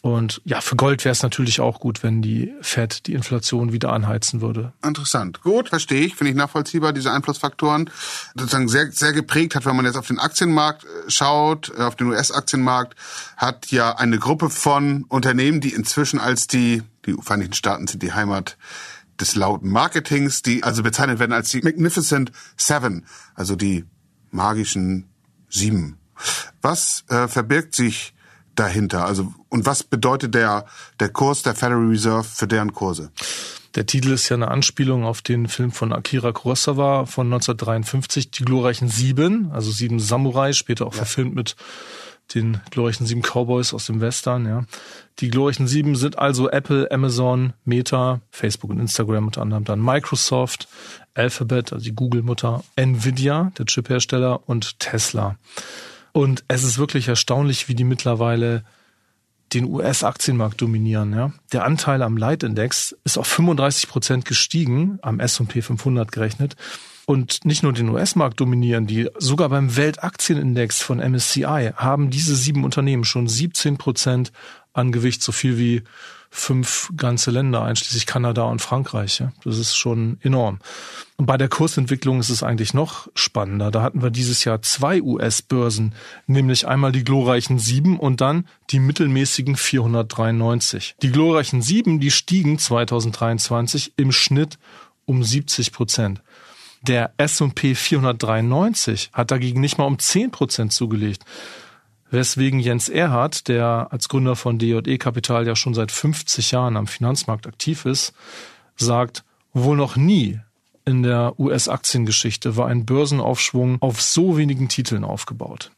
Und 0.00 0.40
ja, 0.44 0.60
für 0.60 0.76
Gold 0.76 1.04
wäre 1.04 1.12
es 1.12 1.24
natürlich 1.24 1.60
auch 1.60 1.80
gut, 1.80 2.04
wenn 2.04 2.22
die 2.22 2.54
Fed 2.60 3.06
die 3.08 3.14
Inflation 3.14 3.72
wieder 3.72 3.92
anheizen 3.92 4.40
würde. 4.40 4.72
Interessant. 4.84 5.42
Gut, 5.42 5.70
verstehe 5.70 6.06
ich, 6.06 6.14
finde 6.14 6.30
ich 6.30 6.36
nachvollziehbar, 6.36 6.92
diese 6.92 7.10
Einflussfaktoren. 7.10 7.90
Sozusagen 8.36 8.68
sehr, 8.68 8.92
sehr 8.92 9.12
geprägt 9.12 9.56
hat, 9.56 9.66
wenn 9.66 9.74
man 9.74 9.86
jetzt 9.86 9.96
auf 9.96 10.06
den 10.06 10.20
Aktienmarkt 10.20 10.84
äh, 10.84 11.10
schaut, 11.10 11.72
äh, 11.76 11.82
auf 11.82 11.96
den 11.96 12.08
US-Aktienmarkt, 12.08 12.94
hat 13.36 13.72
ja 13.72 13.96
eine 13.96 14.18
Gruppe 14.18 14.50
von 14.50 15.04
Unternehmen, 15.08 15.60
die 15.60 15.72
inzwischen 15.72 16.20
als 16.20 16.46
die, 16.46 16.84
die 17.04 17.14
Vereinigten 17.20 17.54
Staaten 17.54 17.88
sind 17.88 18.02
die 18.02 18.12
Heimat 18.12 18.56
des 19.20 19.34
lauten 19.34 19.68
Marketings, 19.68 20.42
die 20.42 20.62
also 20.62 20.84
bezeichnet 20.84 21.18
werden 21.18 21.32
als 21.32 21.50
die 21.50 21.60
Magnificent 21.60 22.30
Seven, 22.56 23.04
also 23.34 23.56
die 23.56 23.84
magischen 24.30 25.08
Sieben. 25.48 25.98
Was 26.62 27.04
äh, 27.08 27.26
verbirgt 27.26 27.74
sich 27.74 28.14
dahinter? 28.58 29.04
Also 29.04 29.32
und 29.48 29.66
was 29.66 29.82
bedeutet 29.82 30.34
der 30.34 30.66
der 31.00 31.08
Kurs 31.08 31.42
der 31.42 31.54
Federal 31.54 31.86
Reserve 31.86 32.24
für 32.24 32.46
deren 32.46 32.72
Kurse? 32.72 33.10
Der 33.74 33.86
Titel 33.86 34.12
ist 34.12 34.28
ja 34.28 34.36
eine 34.36 34.48
Anspielung 34.48 35.04
auf 35.04 35.22
den 35.22 35.46
Film 35.46 35.70
von 35.70 35.92
Akira 35.92 36.32
Kurosawa 36.32 37.06
von 37.06 37.26
1953, 37.26 38.30
Die 38.30 38.44
glorreichen 38.44 38.88
Sieben, 38.88 39.50
also 39.52 39.70
sieben 39.70 40.00
Samurai, 40.00 40.52
später 40.52 40.86
auch 40.86 40.94
ja. 40.94 40.98
verfilmt 40.98 41.34
mit 41.34 41.54
den 42.34 42.60
glorreichen 42.70 43.06
sieben 43.06 43.22
Cowboys 43.22 43.72
aus 43.72 43.86
dem 43.86 44.00
Western, 44.00 44.46
ja. 44.46 44.64
Die 45.20 45.30
glorreichen 45.30 45.66
sieben 45.66 45.96
sind 45.96 46.18
also 46.18 46.50
Apple, 46.50 46.90
Amazon, 46.90 47.52
Meta, 47.64 48.20
Facebook 48.30 48.70
und 48.70 48.80
Instagram 48.80 49.26
unter 49.26 49.42
anderem 49.42 49.64
dann 49.64 49.82
Microsoft, 49.82 50.68
Alphabet, 51.14 51.72
also 51.72 51.84
die 51.84 51.94
Google-Mutter, 51.94 52.62
Nvidia, 52.76 53.52
der 53.58 53.66
Chiphersteller 53.66 54.48
und 54.48 54.78
Tesla. 54.78 55.36
Und 56.18 56.42
es 56.48 56.64
ist 56.64 56.78
wirklich 56.78 57.06
erstaunlich, 57.06 57.68
wie 57.68 57.76
die 57.76 57.84
mittlerweile 57.84 58.64
den 59.52 59.66
US-Aktienmarkt 59.66 60.60
dominieren. 60.60 61.12
Ja. 61.12 61.32
Der 61.52 61.64
Anteil 61.64 62.02
am 62.02 62.16
Leitindex 62.16 62.96
ist 63.04 63.18
auf 63.18 63.28
35 63.28 63.88
Prozent 63.88 64.24
gestiegen, 64.24 64.98
am 65.00 65.20
S&P 65.20 65.62
500 65.62 66.10
gerechnet. 66.10 66.56
Und 67.06 67.44
nicht 67.44 67.62
nur 67.62 67.72
den 67.72 67.88
US-Markt 67.90 68.40
dominieren 68.40 68.88
die, 68.88 69.08
sogar 69.16 69.48
beim 69.48 69.76
Weltaktienindex 69.76 70.82
von 70.82 70.98
MSCI 70.98 71.70
haben 71.76 72.10
diese 72.10 72.34
sieben 72.34 72.64
Unternehmen 72.64 73.04
schon 73.04 73.28
17 73.28 73.78
Prozent 73.78 74.32
an 74.72 74.90
Gewicht, 74.90 75.22
so 75.22 75.30
viel 75.30 75.56
wie 75.56 75.84
fünf 76.30 76.90
ganze 76.96 77.30
Länder, 77.30 77.62
einschließlich 77.62 78.06
Kanada 78.06 78.42
und 78.42 78.60
Frankreich. 78.60 79.22
Das 79.44 79.58
ist 79.58 79.76
schon 79.76 80.18
enorm. 80.22 80.58
Und 81.16 81.26
bei 81.26 81.36
der 81.36 81.48
Kursentwicklung 81.48 82.20
ist 82.20 82.28
es 82.28 82.42
eigentlich 82.42 82.74
noch 82.74 83.08
spannender. 83.14 83.70
Da 83.70 83.82
hatten 83.82 84.02
wir 84.02 84.10
dieses 84.10 84.44
Jahr 84.44 84.62
zwei 84.62 85.02
US-Börsen, 85.02 85.94
nämlich 86.26 86.68
einmal 86.68 86.92
die 86.92 87.04
glorreichen 87.04 87.58
sieben 87.58 87.98
und 87.98 88.20
dann 88.20 88.46
die 88.70 88.78
mittelmäßigen 88.78 89.56
493. 89.56 90.96
Die 91.02 91.10
glorreichen 91.10 91.62
sieben, 91.62 91.98
die 91.98 92.10
stiegen 92.10 92.58
2023 92.58 93.94
im 93.96 94.12
Schnitt 94.12 94.58
um 95.06 95.24
70 95.24 95.72
Prozent. 95.72 96.22
Der 96.82 97.12
S&P 97.16 97.74
493 97.74 99.10
hat 99.12 99.30
dagegen 99.30 99.60
nicht 99.60 99.78
mal 99.78 99.86
um 99.86 99.98
10 99.98 100.30
Prozent 100.30 100.72
zugelegt 100.72 101.24
weswegen 102.10 102.60
Jens 102.60 102.88
Erhardt, 102.88 103.48
der 103.48 103.88
als 103.90 104.08
Gründer 104.08 104.36
von 104.36 104.58
DJE 104.58 104.98
Kapital 104.98 105.46
ja 105.46 105.56
schon 105.56 105.74
seit 105.74 105.92
50 105.92 106.50
Jahren 106.50 106.76
am 106.76 106.86
Finanzmarkt 106.86 107.46
aktiv 107.46 107.84
ist, 107.84 108.12
sagt, 108.76 109.24
wohl 109.52 109.76
noch 109.76 109.96
nie 109.96 110.40
in 110.84 111.02
der 111.02 111.38
US-Aktiengeschichte 111.38 112.56
war 112.56 112.66
ein 112.68 112.86
Börsenaufschwung 112.86 113.76
auf 113.80 114.00
so 114.00 114.38
wenigen 114.38 114.68
Titeln 114.68 115.04
aufgebaut. 115.04 115.70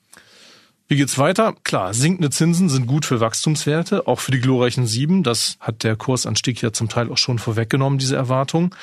Wie 0.86 0.96
geht's 0.96 1.18
weiter? 1.18 1.54
Klar, 1.64 1.94
sinkende 1.94 2.30
Zinsen 2.30 2.68
sind 2.68 2.86
gut 2.86 3.04
für 3.04 3.20
Wachstumswerte, 3.20 4.06
auch 4.06 4.20
für 4.20 4.32
die 4.32 4.40
glorreichen 4.40 4.86
Sieben. 4.86 5.22
Das 5.22 5.56
hat 5.60 5.82
der 5.82 5.96
Kursanstieg 5.96 6.62
ja 6.62 6.72
zum 6.72 6.88
Teil 6.88 7.10
auch 7.10 7.18
schon 7.18 7.38
vorweggenommen, 7.38 7.98
diese 7.98 8.16
Erwartung. 8.16 8.74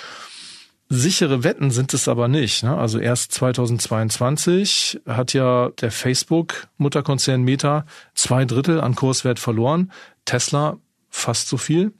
Sichere 0.89 1.43
Wetten 1.43 1.69
sind 1.69 1.93
es 1.93 2.07
aber 2.07 2.27
nicht. 2.27 2.63
Ne? 2.63 2.77
Also 2.77 2.97
erst 2.99 3.33
2022 3.33 5.01
hat 5.05 5.33
ja 5.33 5.69
der 5.81 5.91
Facebook-Mutterkonzern 5.91 7.41
Meta 7.41 7.85
zwei 8.15 8.45
Drittel 8.45 8.79
an 8.79 8.95
Kurswert 8.95 9.39
verloren. 9.39 9.91
Tesla 10.23 10.77
fast 11.09 11.49
so 11.49 11.57
viel. 11.57 11.93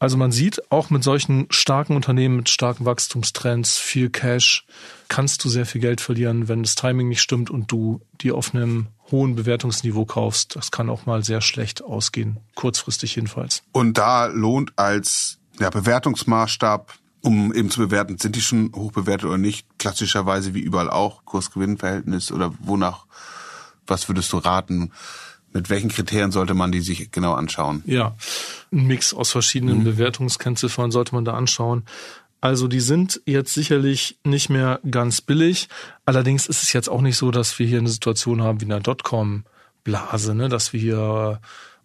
Also 0.00 0.16
man 0.16 0.32
sieht, 0.32 0.72
auch 0.72 0.90
mit 0.90 1.04
solchen 1.04 1.46
starken 1.50 1.94
Unternehmen, 1.94 2.34
mit 2.34 2.48
starken 2.48 2.84
Wachstumstrends, 2.84 3.78
viel 3.78 4.10
Cash, 4.10 4.66
kannst 5.06 5.44
du 5.44 5.48
sehr 5.48 5.64
viel 5.64 5.80
Geld 5.80 6.00
verlieren, 6.00 6.48
wenn 6.48 6.64
das 6.64 6.74
Timing 6.74 7.08
nicht 7.08 7.22
stimmt 7.22 7.50
und 7.50 7.70
du 7.70 8.00
die 8.20 8.32
auf 8.32 8.52
einem 8.52 8.88
hohen 9.12 9.36
Bewertungsniveau 9.36 10.04
kaufst. 10.04 10.56
Das 10.56 10.72
kann 10.72 10.90
auch 10.90 11.06
mal 11.06 11.22
sehr 11.22 11.40
schlecht 11.40 11.84
ausgehen, 11.84 12.40
kurzfristig 12.56 13.14
jedenfalls. 13.14 13.62
Und 13.70 13.96
da 13.96 14.26
lohnt 14.26 14.72
als 14.74 15.38
ja, 15.60 15.70
Bewertungsmaßstab 15.70 16.94
um 17.22 17.54
eben 17.54 17.70
zu 17.70 17.80
bewerten, 17.80 18.18
sind 18.18 18.36
die 18.36 18.40
schon 18.40 18.72
hoch 18.74 18.92
bewertet 18.92 19.26
oder 19.26 19.38
nicht, 19.38 19.66
klassischerweise 19.78 20.54
wie 20.54 20.60
überall 20.60 20.90
auch, 20.90 21.24
Kurs-Gewinn-Verhältnis 21.24 22.32
oder 22.32 22.52
wonach, 22.60 23.06
was 23.86 24.08
würdest 24.08 24.32
du 24.32 24.38
raten? 24.38 24.92
Mit 25.52 25.70
welchen 25.70 25.90
Kriterien 25.90 26.32
sollte 26.32 26.54
man 26.54 26.72
die 26.72 26.80
sich 26.80 27.10
genau 27.10 27.34
anschauen? 27.34 27.82
Ja, 27.86 28.16
ein 28.72 28.86
Mix 28.86 29.12
aus 29.12 29.30
verschiedenen 29.30 29.80
mhm. 29.80 29.84
Bewertungskennziffern 29.84 30.90
sollte 30.90 31.14
man 31.14 31.24
da 31.24 31.34
anschauen. 31.34 31.84
Also 32.40 32.66
die 32.66 32.80
sind 32.80 33.20
jetzt 33.24 33.54
sicherlich 33.54 34.18
nicht 34.24 34.50
mehr 34.50 34.80
ganz 34.90 35.20
billig. 35.20 35.68
Allerdings 36.04 36.46
ist 36.46 36.62
es 36.62 36.72
jetzt 36.72 36.88
auch 36.88 37.02
nicht 37.02 37.16
so, 37.16 37.30
dass 37.30 37.58
wir 37.58 37.66
hier 37.66 37.78
eine 37.78 37.88
Situation 37.88 38.42
haben 38.42 38.60
wie 38.60 38.64
in 38.64 38.70
der 38.70 38.80
Dotcom-Blase, 38.80 40.34
ne? 40.34 40.48
dass 40.48 40.72
wir 40.72 40.80
hier 40.80 41.40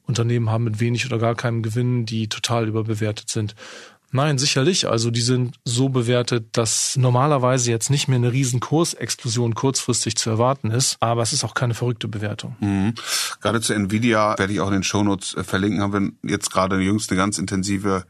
Unternehmen 0.08 0.50
haben 0.50 0.63
mit 0.63 0.79
wenig 0.79 1.06
oder 1.06 1.20
gar 1.20 1.36
keinem 1.36 1.62
Gewinn, 1.62 2.06
die 2.06 2.27
total 2.27 2.67
überbewertet 2.67 3.29
sind. 3.29 3.53
Nein, 4.12 4.38
sicherlich. 4.38 4.88
Also 4.88 5.12
die 5.12 5.22
sind 5.22 5.58
so 5.66 5.90
bewertet, 5.90 6.48
dass 6.54 6.96
normalerweise 6.96 7.72
jetzt 7.72 7.90
nicht 7.90 8.08
mehr 8.08 8.18
eine 8.18 8.32
riesen 8.32 8.60
Kursexplosion 8.62 9.54
kurzfristig 9.54 10.16
zu 10.16 10.30
erwarten 10.30 10.72
ist, 10.72 10.96
aber 11.02 11.22
es 11.22 11.34
ist 11.34 11.44
auch 11.44 11.54
keine 11.54 11.74
verrückte 11.74 12.08
Bewertung. 12.08 12.56
Mhm. 12.62 12.94
Gerade 13.42 13.60
zu 13.60 13.74
Nvidia 13.74 14.38
werde 14.38 14.54
ich 14.54 14.62
auch 14.62 14.68
in 14.68 14.74
den 14.74 14.84
Shownotes 14.84 15.36
äh, 15.36 15.44
verlinken, 15.44 15.82
haben 15.82 16.18
wir 16.24 16.32
jetzt 16.32 16.52
gerade 16.52 16.80
jüngst 16.80 17.12
eine 17.12 17.18
ganz 17.18 17.38
intensive 17.38 18.06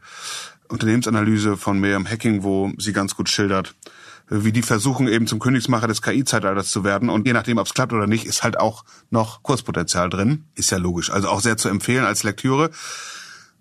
Unternehmensanalyse 0.68 1.56
von 1.56 1.80
Miriam 1.80 2.08
Hacking, 2.08 2.42
wo 2.42 2.70
sie 2.78 2.92
ganz 2.92 3.16
gut 3.16 3.28
schildert, 3.28 3.74
wie 4.28 4.52
die 4.52 4.62
versuchen 4.62 5.08
eben 5.08 5.26
zum 5.26 5.38
Königsmacher 5.38 5.88
des 5.88 6.02
KI-Zeitalters 6.02 6.70
zu 6.70 6.84
werden. 6.84 7.08
Und 7.08 7.26
je 7.26 7.32
nachdem, 7.32 7.58
ob 7.58 7.66
es 7.66 7.74
klappt 7.74 7.92
oder 7.92 8.06
nicht, 8.06 8.26
ist 8.26 8.42
halt 8.42 8.60
auch 8.60 8.84
noch 9.10 9.42
Kurspotenzial 9.42 10.10
drin. 10.10 10.44
Ist 10.54 10.70
ja 10.70 10.78
logisch. 10.78 11.10
Also 11.10 11.28
auch 11.28 11.40
sehr 11.40 11.56
zu 11.56 11.68
empfehlen 11.68 12.04
als 12.04 12.22
Lektüre. 12.22 12.70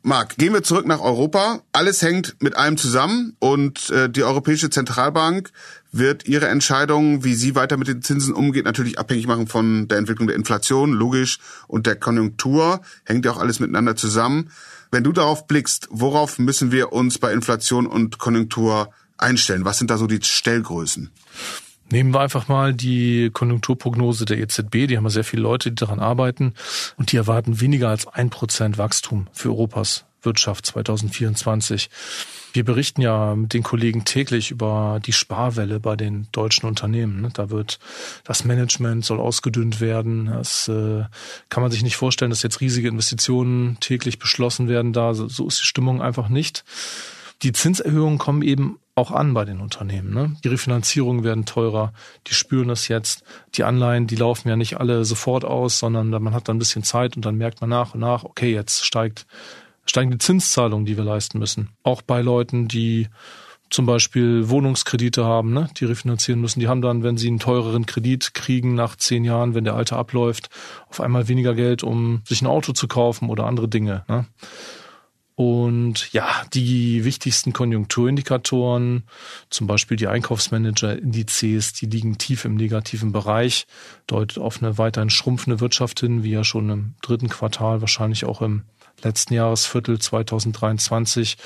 Marc, 0.04 0.38
gehen 0.38 0.54
wir 0.54 0.64
zurück 0.64 0.86
nach 0.86 1.02
Europa. 1.02 1.62
Alles 1.74 2.02
hängt 2.02 2.36
mit 2.40 2.56
einem 2.56 2.78
zusammen 2.78 3.36
und 3.40 3.90
äh, 3.90 4.10
die 4.10 4.24
Europäische 4.24 4.70
Zentralbank 4.70 5.52
wird 5.92 6.28
ihre 6.28 6.48
Entscheidungen, 6.48 7.24
wie 7.24 7.34
sie 7.34 7.56
weiter 7.56 7.78
mit 7.78 7.88
den 7.88 8.02
Zinsen 8.02 8.34
umgeht, 8.34 8.66
natürlich 8.66 9.00
abhängig 9.00 9.28
machen 9.28 9.48
von 9.48 9.88
der 9.88 9.98
Entwicklung 9.98 10.28
der 10.28 10.36
Inflation, 10.36 10.94
logisch, 10.94 11.40
und 11.68 11.88
der 11.88 11.96
Konjunktur. 11.96 12.82
Hängt 13.04 13.26
ja 13.26 13.32
auch 13.32 13.38
alles 13.38 13.60
miteinander 13.60 13.96
zusammen. 13.96 14.52
Wenn 14.92 15.04
du 15.04 15.12
darauf 15.12 15.48
blickst, 15.48 15.88
worauf 15.92 16.40
müssen 16.40 16.72
wir 16.72 16.94
uns 16.94 17.18
bei 17.18 17.34
Inflation 17.34 17.88
und 17.88 18.20
Konjunktur 18.20 18.92
einstellen? 19.18 19.66
Was 19.66 19.78
sind 19.78 19.92
da 19.92 19.98
so 19.98 20.08
die 20.08 20.20
Stellgrößen? 20.22 21.12
Nehmen 21.90 22.14
wir 22.14 22.20
einfach 22.20 22.48
mal 22.48 22.74
die 22.74 23.30
Konjunkturprognose 23.32 24.26
der 24.26 24.40
EZB. 24.40 24.88
Die 24.88 24.98
haben 24.98 25.06
ja 25.06 25.10
sehr 25.10 25.24
viele 25.24 25.42
Leute, 25.42 25.70
die 25.70 25.76
daran 25.76 26.00
arbeiten. 26.00 26.54
Und 26.98 27.12
die 27.12 27.18
erwarten 27.18 27.62
weniger 27.62 27.90
als 27.90 28.08
ein 28.08 28.30
Prozent 28.30 28.78
Wachstum 28.78 29.28
für 29.32 29.50
Europas 29.50 30.06
Wirtschaft 30.22 30.66
2024. 30.66 31.90
Wir 32.54 32.66
berichten 32.66 33.02
ja 33.02 33.36
mit 33.36 33.54
den 33.54 33.64
Kollegen 33.64 34.04
täglich 34.04 34.52
über 34.52 35.00
die 35.06 35.14
Sparwelle 35.14 35.80
bei 35.80 35.96
den 35.96 36.28
deutschen 36.32 36.68
Unternehmen. 36.68 37.30
Da 37.34 37.50
wird 37.50 37.80
das 38.24 38.44
Management 38.46 39.06
soll 39.06 39.20
ausgedünnt 39.20 39.80
werden. 39.80 40.26
Das 40.26 40.68
äh, 40.68 41.04
kann 41.50 41.62
man 41.62 41.72
sich 41.72 41.84
nicht 41.84 41.98
vorstellen, 41.98 42.32
dass 42.32 42.44
jetzt 42.44 42.62
riesige 42.62 42.88
Investitionen 42.88 43.78
täglich 43.80 44.20
beschlossen 44.20 44.68
werden. 44.68 44.92
Da 44.92 45.14
so 45.14 45.48
ist 45.48 45.60
die 45.60 45.66
Stimmung 45.66 46.02
einfach 46.02 46.30
nicht. 46.30 46.64
Die 47.44 47.52
Zinserhöhungen 47.52 48.18
kommen 48.18 48.42
eben 48.42 48.80
auch 48.96 49.12
an 49.12 49.34
bei 49.34 49.46
den 49.46 49.62
Unternehmen. 49.62 50.14
Ne? 50.14 50.36
Die 50.44 50.48
Refinanzierungen 50.48 51.24
werden 51.24 51.46
teurer, 51.46 51.94
die 52.26 52.34
spüren 52.34 52.68
das 52.68 52.88
jetzt. 52.88 53.24
Die 53.54 53.64
Anleihen, 53.64 54.08
die 54.08 54.16
laufen 54.16 54.50
ja 54.50 54.56
nicht 54.56 54.80
alle 54.80 55.06
sofort 55.06 55.46
aus, 55.46 55.78
sondern 55.78 56.10
man 56.10 56.34
hat 56.34 56.48
dann 56.48 56.56
ein 56.56 56.60
bisschen 56.60 56.84
Zeit 56.84 57.16
und 57.16 57.24
dann 57.24 57.36
merkt 57.38 57.62
man 57.62 57.70
nach 57.70 57.94
und 57.94 58.00
nach, 58.00 58.24
okay, 58.24 58.52
jetzt 58.52 58.86
steigt, 58.86 59.28
steigen 59.86 60.12
die 60.12 60.18
Zinszahlungen, 60.18 60.86
die 60.86 60.98
wir 60.98 61.04
leisten 61.04 61.38
müssen. 61.38 61.70
Auch 61.84 62.02
bei 62.02 62.22
Leuten, 62.22 62.68
die 62.68 63.08
zum 63.70 63.86
Beispiel 63.86 64.50
Wohnungskredite 64.50 65.26
haben, 65.26 65.54
ne, 65.54 65.70
die 65.78 65.86
refinanzieren 65.86 66.42
müssen, 66.42 66.60
die 66.60 66.68
haben 66.68 66.82
dann, 66.82 67.04
wenn 67.04 67.18
sie 67.18 67.28
einen 67.28 67.40
teureren 67.40 67.86
Kredit 67.86 68.34
kriegen 68.34 68.76
nach 68.76 68.96
zehn 68.96 69.26
Jahren, 69.26 69.54
wenn 69.54 69.66
der 69.66 69.76
alte 69.76 69.98
abläuft, 69.98 70.50
auf 70.88 71.02
einmal 71.02 71.28
weniger 71.28 71.54
Geld, 71.54 71.84
um 71.84 72.22
sich 72.26 72.42
ein 72.42 72.48
Auto 72.48 72.72
zu 72.72 72.88
kaufen 72.88 73.30
oder 73.30 73.46
andere 73.46 73.68
Dinge. 73.68 74.06
Ne? 74.08 74.26
Und 75.38 76.12
ja, 76.14 76.28
die 76.56 77.06
wichtigsten 77.06 77.54
Konjunkturindikatoren, 77.54 79.04
zum 79.52 79.68
Beispiel 79.68 79.96
die 79.96 80.08
Einkaufsmanager-Indizes, 80.08 81.74
die 81.74 81.86
liegen 81.86 82.18
tief 82.18 82.44
im 82.44 82.56
negativen 82.56 83.12
Bereich, 83.12 83.68
deutet 84.08 84.40
auf 84.40 84.64
eine 84.64 84.80
weiterhin 84.80 85.12
schrumpfende 85.12 85.60
Wirtschaft 85.60 86.00
hin, 86.00 86.24
wie 86.24 86.32
ja 86.32 86.44
schon 86.44 86.72
im 86.72 86.96
dritten 87.04 87.30
Quartal, 87.30 87.82
wahrscheinlich 87.82 88.26
auch 88.26 88.42
im 88.42 88.64
letzten 89.04 89.36
Jahresviertel 89.36 90.00
2023. 90.00 91.38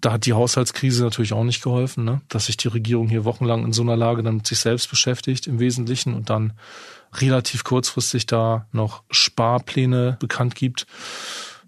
Da 0.00 0.12
hat 0.12 0.24
die 0.24 0.34
Haushaltskrise 0.34 1.02
natürlich 1.02 1.32
auch 1.32 1.42
nicht 1.42 1.60
geholfen, 1.60 2.04
ne? 2.04 2.20
dass 2.28 2.46
sich 2.46 2.56
die 2.56 2.68
Regierung 2.68 3.08
hier 3.08 3.24
wochenlang 3.24 3.64
in 3.64 3.72
so 3.72 3.82
einer 3.82 3.96
Lage 3.96 4.22
dann 4.22 4.36
mit 4.36 4.46
sich 4.46 4.60
selbst 4.60 4.88
beschäftigt 4.90 5.48
im 5.48 5.58
Wesentlichen 5.58 6.14
und 6.14 6.30
dann 6.30 6.52
relativ 7.14 7.64
kurzfristig 7.64 8.26
da 8.26 8.68
noch 8.70 9.02
Sparpläne 9.10 10.18
bekannt 10.20 10.54
gibt 10.54 10.86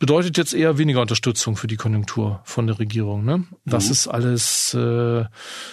bedeutet 0.00 0.38
jetzt 0.38 0.54
eher 0.54 0.78
weniger 0.78 1.02
Unterstützung 1.02 1.56
für 1.56 1.66
die 1.66 1.76
Konjunktur 1.76 2.40
von 2.44 2.66
der 2.66 2.78
Regierung. 2.78 3.24
Ne? 3.24 3.44
Das 3.66 3.86
mhm. 3.86 3.92
ist 3.92 4.08
alles 4.08 4.74
äh, 4.74 5.26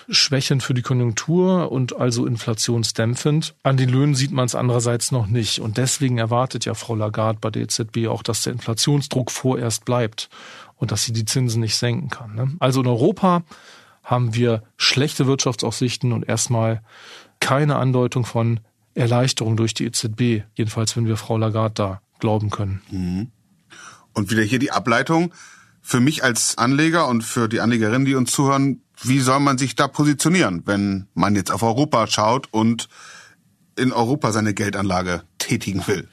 schwächend 0.09 0.61
für 0.63 0.73
die 0.73 0.81
Konjunktur 0.81 1.71
und 1.71 1.95
also 1.95 2.25
inflationsdämpfend. 2.25 3.55
An 3.63 3.77
den 3.77 3.89
Löhnen 3.89 4.15
sieht 4.15 4.31
man 4.31 4.45
es 4.45 4.53
andererseits 4.53 5.11
noch 5.11 5.27
nicht. 5.27 5.61
Und 5.61 5.77
deswegen 5.77 6.17
erwartet 6.17 6.65
ja 6.65 6.73
Frau 6.73 6.93
Lagarde 6.93 7.39
bei 7.39 7.49
der 7.49 7.63
EZB 7.63 8.07
auch, 8.09 8.21
dass 8.21 8.43
der 8.43 8.53
Inflationsdruck 8.53 9.31
vorerst 9.31 9.85
bleibt 9.85 10.29
und 10.75 10.91
dass 10.91 11.05
sie 11.05 11.13
die 11.13 11.25
Zinsen 11.25 11.61
nicht 11.61 11.77
senken 11.77 12.09
kann. 12.09 12.35
Ne? 12.35 12.51
Also 12.59 12.81
in 12.81 12.87
Europa 12.87 13.43
haben 14.03 14.35
wir 14.35 14.61
schlechte 14.75 15.25
Wirtschaftsaussichten 15.25 16.11
und 16.11 16.27
erstmal 16.27 16.81
keine 17.39 17.77
Andeutung 17.77 18.25
von 18.25 18.59
Erleichterung 18.93 19.55
durch 19.55 19.73
die 19.73 19.85
EZB, 19.85 20.43
jedenfalls 20.53 20.97
wenn 20.97 21.07
wir 21.07 21.15
Frau 21.15 21.37
Lagarde 21.37 21.73
da 21.75 22.01
glauben 22.19 22.49
können. 22.49 22.81
Mhm. 22.91 23.31
Und 24.17 24.31
wieder 24.31 24.41
hier 24.41 24.57
die 24.57 24.71
Ableitung 24.71 25.31
für 25.83 25.99
mich 25.99 26.23
als 26.23 26.57
Anleger 26.57 27.07
und 27.07 27.21
für 27.21 27.47
die 27.47 27.61
Anlegerinnen, 27.61 28.03
die 28.03 28.15
uns 28.15 28.31
zuhören, 28.31 28.81
wie 29.03 29.19
soll 29.19 29.39
man 29.39 29.59
sich 29.59 29.75
da 29.75 29.87
positionieren, 29.87 30.63
wenn 30.65 31.05
man 31.13 31.35
jetzt 31.35 31.51
auf 31.51 31.61
Europa 31.61 32.07
schaut 32.07 32.51
und 32.51 32.89
in 33.75 33.93
Europa 33.93 34.31
seine 34.31 34.55
Geldanlage 34.55 35.21
tätigen 35.37 35.85
will? 35.85 36.07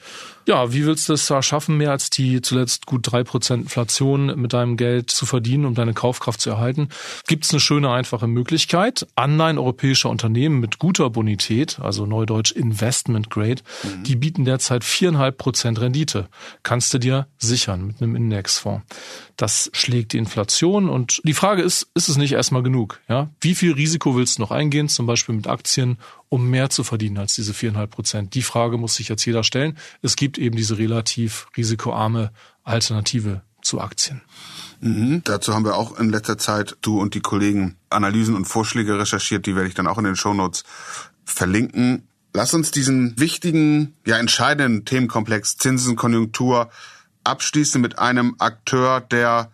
Ja, 0.46 0.72
wie 0.72 0.84
willst 0.84 1.08
du 1.08 1.14
es 1.14 1.26
da 1.26 1.42
schaffen, 1.42 1.78
mehr 1.78 1.90
als 1.90 2.10
die 2.10 2.42
zuletzt 2.42 2.84
gut 2.84 3.00
drei 3.10 3.24
Prozent 3.24 3.64
Inflation 3.64 4.38
mit 4.38 4.52
deinem 4.52 4.76
Geld 4.76 5.10
zu 5.10 5.24
verdienen, 5.24 5.64
um 5.64 5.74
deine 5.74 5.94
Kaufkraft 5.94 6.40
zu 6.40 6.50
erhalten? 6.50 6.88
Gibt 7.26 7.44
es 7.44 7.50
eine 7.50 7.60
schöne, 7.60 7.90
einfache 7.90 8.26
Möglichkeit. 8.26 9.06
Anleihen 9.14 9.58
europäischer 9.58 10.10
Unternehmen 10.10 10.60
mit 10.60 10.78
guter 10.78 11.08
Bonität, 11.08 11.78
also 11.80 12.04
neudeutsch 12.04 12.52
Investment 12.52 13.30
Grade, 13.30 13.62
mhm. 13.82 14.04
die 14.04 14.16
bieten 14.16 14.44
derzeit 14.44 14.84
viereinhalb 14.84 15.38
Prozent 15.38 15.80
Rendite. 15.80 16.28
Kannst 16.62 16.92
du 16.92 16.98
dir 16.98 17.26
sichern 17.38 17.86
mit 17.86 18.02
einem 18.02 18.14
Indexfonds. 18.14 18.84
Das 19.36 19.70
schlägt 19.72 20.12
die 20.12 20.18
Inflation 20.18 20.88
und 20.88 21.20
die 21.24 21.34
Frage 21.34 21.62
ist, 21.62 21.88
ist 21.94 22.08
es 22.08 22.16
nicht 22.16 22.32
erstmal 22.32 22.62
genug? 22.62 23.00
Ja? 23.08 23.30
Wie 23.40 23.54
viel 23.54 23.72
Risiko 23.72 24.16
willst 24.16 24.38
du 24.38 24.42
noch 24.42 24.52
eingehen, 24.52 24.88
zum 24.88 25.06
Beispiel 25.06 25.34
mit 25.34 25.48
Aktien, 25.48 25.98
um 26.28 26.50
mehr 26.50 26.70
zu 26.70 26.84
verdienen 26.84 27.18
als 27.18 27.34
diese 27.34 27.52
viereinhalb 27.52 27.90
Prozent? 27.90 28.34
Die 28.34 28.42
Frage 28.42 28.78
muss 28.78 28.94
sich 28.94 29.08
jetzt 29.08 29.24
jeder 29.24 29.42
stellen. 29.42 29.76
Es 30.02 30.14
gibt 30.14 30.33
eben 30.38 30.56
diese 30.56 30.78
relativ 30.78 31.46
risikoarme 31.56 32.32
Alternative 32.62 33.42
zu 33.62 33.80
Aktien. 33.80 34.20
Mhm. 34.80 35.22
Dazu 35.24 35.54
haben 35.54 35.64
wir 35.64 35.76
auch 35.76 35.98
in 35.98 36.10
letzter 36.10 36.38
Zeit, 36.38 36.76
du 36.82 37.00
und 37.00 37.14
die 37.14 37.20
Kollegen, 37.20 37.76
Analysen 37.90 38.34
und 38.34 38.44
Vorschläge 38.44 38.98
recherchiert, 38.98 39.46
die 39.46 39.56
werde 39.56 39.68
ich 39.68 39.74
dann 39.74 39.86
auch 39.86 39.98
in 39.98 40.04
den 40.04 40.16
Shownotes 40.16 40.64
verlinken. 41.24 42.06
Lass 42.32 42.52
uns 42.52 42.70
diesen 42.70 43.18
wichtigen, 43.18 43.94
ja 44.04 44.18
entscheidenden 44.18 44.84
Themenkomplex 44.84 45.56
Zinsen, 45.56 45.96
Konjunktur 45.96 46.70
abschließen 47.22 47.80
mit 47.80 47.98
einem 47.98 48.36
Akteur, 48.38 49.00
der 49.00 49.50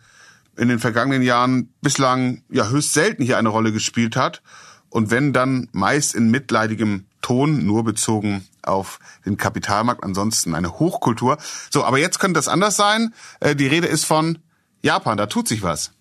in 0.56 0.68
den 0.68 0.78
vergangenen 0.78 1.22
Jahren 1.22 1.72
bislang 1.80 2.42
ja 2.50 2.68
höchst 2.68 2.92
selten 2.92 3.22
hier 3.22 3.38
eine 3.38 3.48
Rolle 3.48 3.72
gespielt 3.72 4.16
hat 4.16 4.42
und 4.88 5.10
wenn 5.10 5.32
dann 5.32 5.68
meist 5.72 6.14
in 6.14 6.30
mitleidigem 6.30 7.06
Ton, 7.22 7.64
nur 7.64 7.84
bezogen 7.84 8.46
auf 8.62 8.98
den 9.24 9.36
Kapitalmarkt, 9.36 10.04
ansonsten 10.04 10.54
eine 10.54 10.78
Hochkultur. 10.78 11.38
So, 11.70 11.84
aber 11.84 11.98
jetzt 11.98 12.18
könnte 12.18 12.38
das 12.38 12.48
anders 12.48 12.76
sein. 12.76 13.14
Äh, 13.40 13.56
die 13.56 13.66
Rede 13.66 13.86
ist 13.86 14.04
von 14.04 14.38
Japan, 14.82 15.16
da 15.16 15.26
tut 15.26 15.48
sich 15.48 15.62
was. 15.62 15.92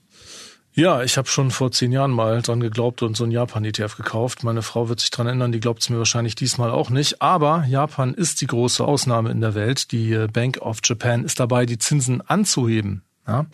Ja, 0.73 1.03
ich 1.03 1.17
habe 1.17 1.27
schon 1.27 1.51
vor 1.51 1.71
zehn 1.71 1.91
Jahren 1.91 2.11
mal 2.11 2.41
dran 2.41 2.61
geglaubt 2.61 3.01
und 3.01 3.17
so 3.17 3.25
ein 3.25 3.31
Japan-ETF 3.31 3.97
gekauft. 3.97 4.43
Meine 4.43 4.61
Frau 4.61 4.87
wird 4.87 5.01
sich 5.01 5.09
dran 5.09 5.27
ändern, 5.27 5.51
die 5.51 5.59
glaubt 5.59 5.81
es 5.81 5.89
mir 5.89 5.97
wahrscheinlich 5.97 6.35
diesmal 6.35 6.71
auch 6.71 6.89
nicht. 6.89 7.21
Aber 7.21 7.65
Japan 7.67 8.13
ist 8.13 8.39
die 8.39 8.47
große 8.47 8.85
Ausnahme 8.85 9.31
in 9.31 9.41
der 9.41 9.55
Welt. 9.55 9.91
Die 9.91 10.13
äh, 10.13 10.27
Bank 10.27 10.59
of 10.61 10.77
Japan 10.83 11.25
ist 11.25 11.39
dabei, 11.39 11.65
die 11.65 11.79
Zinsen 11.79 12.21
anzuheben. 12.21 13.03
Ja, 13.29 13.45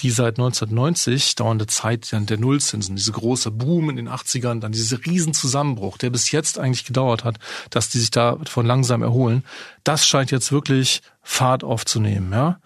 die 0.00 0.10
seit 0.10 0.38
1990 0.38 1.34
dauernde 1.34 1.66
Zeit 1.66 2.10
der 2.10 2.38
Nullzinsen, 2.38 2.96
diese 2.96 3.12
große 3.12 3.50
Boom 3.50 3.90
in 3.90 3.96
den 3.96 4.08
80ern, 4.08 4.60
dann 4.60 4.72
dieser 4.72 5.04
Riesenzusammenbruch, 5.04 5.98
der 5.98 6.08
bis 6.08 6.30
jetzt 6.30 6.58
eigentlich 6.58 6.86
gedauert 6.86 7.22
hat, 7.22 7.38
dass 7.68 7.90
die 7.90 7.98
sich 7.98 8.10
davon 8.10 8.64
langsam 8.64 9.02
erholen, 9.02 9.44
das 9.84 10.06
scheint 10.06 10.30
jetzt 10.30 10.52
wirklich 10.52 11.02
Fahrt 11.22 11.64
aufzunehmen. 11.64 12.32
Ja. 12.32 12.60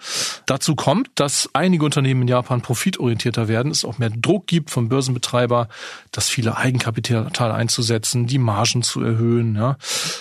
Dazu 0.46 0.76
kommt, 0.76 1.08
dass 1.16 1.50
einige 1.54 1.84
Unternehmen 1.84 2.22
in 2.22 2.28
Japan 2.28 2.62
profitorientierter 2.62 3.48
werden, 3.48 3.72
es 3.72 3.84
auch 3.84 3.98
mehr 3.98 4.10
Druck 4.10 4.46
gibt 4.46 4.70
vom 4.70 4.88
Börsenbetreiber, 4.88 5.68
dass 6.12 6.28
viele 6.28 6.56
Eigenkapital 6.56 7.52
einzusetzen, 7.52 8.26
die 8.26 8.38
Margen 8.38 8.82
zu 8.82 9.02
erhöhen. 9.02 9.56
Ja. 9.56 9.76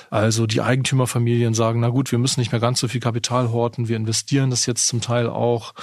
Also 0.09 0.47
die 0.47 0.61
Eigentümerfamilien 0.61 1.53
sagen, 1.53 1.79
na 1.79 1.89
gut, 1.89 2.11
wir 2.11 2.19
müssen 2.19 2.39
nicht 2.39 2.51
mehr 2.51 2.61
ganz 2.61 2.79
so 2.79 2.87
viel 2.87 3.01
Kapital 3.01 3.51
horten, 3.51 3.87
wir 3.87 3.97
investieren 3.97 4.49
das 4.49 4.65
jetzt 4.65 4.87
zum 4.87 5.01
Teil 5.01 5.27
auch 5.27 5.73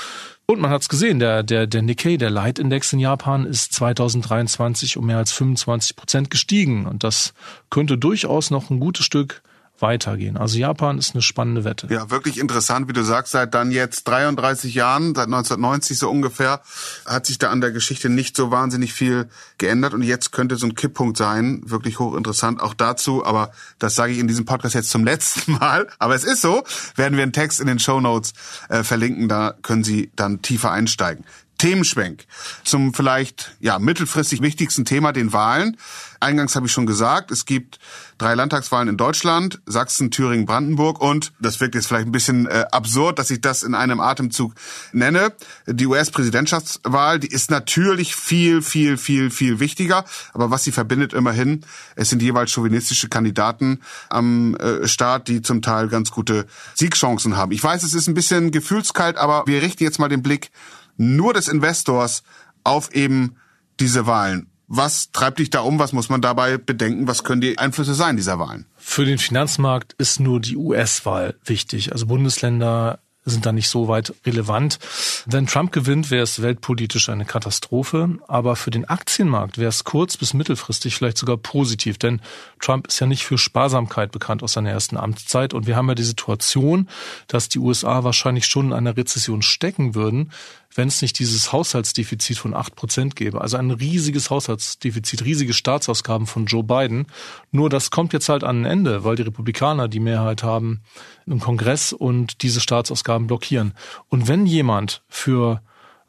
Und 0.46 0.60
man 0.60 0.72
hat 0.72 0.82
es 0.82 0.88
gesehen, 0.88 1.20
der, 1.20 1.44
der, 1.44 1.68
der 1.68 1.82
Nikkei, 1.82 2.16
der 2.16 2.30
Leitindex 2.30 2.92
in 2.92 2.98
Japan, 2.98 3.46
ist 3.46 3.72
2023 3.72 4.96
um 4.96 5.06
mehr 5.06 5.18
als 5.18 5.30
25 5.30 5.94
Prozent 5.94 6.30
gestiegen. 6.30 6.86
Und 6.86 7.04
das 7.04 7.34
könnte 7.70 7.96
durchaus 7.96 8.50
noch 8.50 8.68
ein 8.68 8.80
gutes 8.80 9.06
Stück 9.06 9.42
weitergehen. 9.82 10.36
Also 10.36 10.58
Japan 10.58 10.98
ist 10.98 11.14
eine 11.14 11.22
spannende 11.22 11.64
Wette. 11.64 11.86
Ja, 11.90 12.10
wirklich 12.10 12.38
interessant, 12.38 12.88
wie 12.88 12.92
du 12.92 13.02
sagst, 13.02 13.32
seit 13.32 13.54
dann 13.54 13.70
jetzt 13.70 14.04
33 14.08 14.74
Jahren, 14.74 15.14
seit 15.14 15.26
1990 15.26 15.98
so 15.98 16.10
ungefähr, 16.10 16.60
hat 17.06 17.26
sich 17.26 17.38
da 17.38 17.50
an 17.50 17.60
der 17.60 17.70
Geschichte 17.70 18.08
nicht 18.08 18.36
so 18.36 18.50
wahnsinnig 18.50 18.92
viel 18.92 19.28
geändert 19.58 19.94
und 19.94 20.02
jetzt 20.02 20.32
könnte 20.32 20.56
so 20.56 20.66
ein 20.66 20.74
Kipppunkt 20.74 21.16
sein, 21.16 21.62
wirklich 21.64 21.98
hochinteressant 21.98 22.60
auch 22.60 22.74
dazu, 22.74 23.24
aber 23.24 23.50
das 23.78 23.94
sage 23.94 24.12
ich 24.12 24.18
in 24.18 24.28
diesem 24.28 24.44
Podcast 24.44 24.74
jetzt 24.74 24.90
zum 24.90 25.04
letzten 25.10 25.52
Mal, 25.52 25.86
aber 25.98 26.14
es 26.14 26.24
ist 26.24 26.42
so, 26.42 26.64
werden 26.96 27.16
wir 27.16 27.22
einen 27.22 27.32
Text 27.32 27.60
in 27.60 27.66
den 27.66 27.78
Show 27.78 28.00
Notes 28.00 28.32
äh, 28.68 28.82
verlinken, 28.82 29.28
da 29.28 29.54
können 29.62 29.84
Sie 29.84 30.10
dann 30.16 30.42
tiefer 30.42 30.70
einsteigen. 30.70 31.24
Themenschwenk 31.60 32.24
zum 32.64 32.94
vielleicht 32.94 33.54
ja 33.60 33.78
mittelfristig 33.78 34.40
wichtigsten 34.40 34.86
Thema, 34.86 35.12
den 35.12 35.34
Wahlen. 35.34 35.76
Eingangs 36.18 36.56
habe 36.56 36.66
ich 36.66 36.72
schon 36.72 36.86
gesagt, 36.86 37.30
es 37.30 37.44
gibt 37.44 37.78
drei 38.16 38.34
Landtagswahlen 38.34 38.88
in 38.88 38.96
Deutschland, 38.96 39.60
Sachsen, 39.66 40.10
Thüringen, 40.10 40.46
Brandenburg 40.46 41.02
und 41.02 41.32
das 41.38 41.60
wirkt 41.60 41.74
jetzt 41.74 41.86
vielleicht 41.86 42.06
ein 42.06 42.12
bisschen 42.12 42.46
äh, 42.46 42.64
absurd, 42.72 43.18
dass 43.18 43.30
ich 43.30 43.42
das 43.42 43.62
in 43.62 43.74
einem 43.74 44.00
Atemzug 44.00 44.54
nenne. 44.92 45.34
Die 45.66 45.86
US-Präsidentschaftswahl, 45.86 47.18
die 47.18 47.28
ist 47.28 47.50
natürlich 47.50 48.16
viel, 48.16 48.62
viel, 48.62 48.96
viel, 48.96 49.30
viel 49.30 49.60
wichtiger, 49.60 50.06
aber 50.32 50.50
was 50.50 50.64
sie 50.64 50.72
verbindet 50.72 51.12
immerhin, 51.12 51.66
es 51.94 52.08
sind 52.08 52.22
jeweils 52.22 52.52
chauvinistische 52.52 53.10
Kandidaten 53.10 53.80
am 54.08 54.54
äh, 54.56 54.88
Start, 54.88 55.28
die 55.28 55.42
zum 55.42 55.60
Teil 55.60 55.88
ganz 55.88 56.10
gute 56.10 56.46
Siegchancen 56.74 57.36
haben. 57.36 57.52
Ich 57.52 57.62
weiß, 57.62 57.82
es 57.82 57.92
ist 57.92 58.08
ein 58.08 58.14
bisschen 58.14 58.50
gefühlskalt, 58.50 59.18
aber 59.18 59.44
wir 59.46 59.60
richten 59.60 59.84
jetzt 59.84 59.98
mal 59.98 60.08
den 60.08 60.22
Blick 60.22 60.50
nur 60.96 61.34
des 61.34 61.48
Investors 61.48 62.22
auf 62.64 62.94
eben 62.94 63.36
diese 63.78 64.06
Wahlen. 64.06 64.46
Was 64.72 65.10
treibt 65.10 65.40
dich 65.40 65.50
da 65.50 65.60
um? 65.60 65.80
Was 65.80 65.92
muss 65.92 66.08
man 66.10 66.20
dabei 66.20 66.56
bedenken? 66.56 67.08
Was 67.08 67.24
können 67.24 67.40
die 67.40 67.58
Einflüsse 67.58 67.94
sein 67.94 68.16
dieser 68.16 68.38
Wahlen? 68.38 68.66
Für 68.76 69.04
den 69.04 69.18
Finanzmarkt 69.18 69.94
ist 69.94 70.20
nur 70.20 70.40
die 70.40 70.56
US-Wahl 70.56 71.34
wichtig. 71.44 71.90
Also 71.92 72.06
Bundesländer 72.06 73.00
sind 73.24 73.44
da 73.46 73.52
nicht 73.52 73.68
so 73.68 73.88
weit 73.88 74.14
relevant. 74.24 74.78
Wenn 75.26 75.46
Trump 75.46 75.72
gewinnt, 75.72 76.10
wäre 76.10 76.22
es 76.22 76.40
weltpolitisch 76.40 77.08
eine 77.08 77.24
Katastrophe. 77.24 78.18
Aber 78.28 78.56
für 78.56 78.70
den 78.70 78.86
Aktienmarkt 78.86 79.58
wäre 79.58 79.68
es 79.68 79.84
kurz- 79.84 80.16
bis 80.16 80.34
mittelfristig 80.34 80.94
vielleicht 80.94 81.18
sogar 81.18 81.36
positiv. 81.36 81.98
Denn 81.98 82.20
Trump 82.60 82.86
ist 82.86 83.00
ja 83.00 83.06
nicht 83.06 83.24
für 83.24 83.38
Sparsamkeit 83.38 84.12
bekannt 84.12 84.42
aus 84.42 84.54
seiner 84.54 84.70
ersten 84.70 84.96
Amtszeit. 84.96 85.52
Und 85.52 85.66
wir 85.66 85.76
haben 85.76 85.88
ja 85.88 85.94
die 85.94 86.02
Situation, 86.02 86.88
dass 87.26 87.48
die 87.48 87.58
USA 87.58 88.04
wahrscheinlich 88.04 88.46
schon 88.46 88.68
in 88.68 88.72
einer 88.72 88.96
Rezession 88.96 89.42
stecken 89.42 89.94
würden, 89.94 90.30
wenn 90.74 90.88
es 90.88 91.02
nicht 91.02 91.18
dieses 91.18 91.52
Haushaltsdefizit 91.52 92.38
von 92.38 92.54
acht 92.54 92.76
Prozent 92.76 93.16
gäbe. 93.16 93.40
Also 93.40 93.56
ein 93.56 93.70
riesiges 93.70 94.30
Haushaltsdefizit, 94.30 95.24
riesige 95.24 95.52
Staatsausgaben 95.52 96.26
von 96.26 96.46
Joe 96.46 96.62
Biden. 96.62 97.06
Nur 97.50 97.68
das 97.68 97.90
kommt 97.90 98.12
jetzt 98.12 98.28
halt 98.28 98.44
an 98.44 98.62
ein 98.62 98.70
Ende, 98.70 99.04
weil 99.04 99.16
die 99.16 99.22
Republikaner 99.22 99.88
die 99.88 100.00
Mehrheit 100.00 100.42
haben 100.42 100.82
im 101.26 101.40
Kongress 101.40 101.92
und 101.92 102.42
diese 102.42 102.60
Staatsausgaben 102.60 103.26
blockieren. 103.26 103.74
Und 104.08 104.28
wenn 104.28 104.46
jemand 104.46 105.02
für 105.08 105.60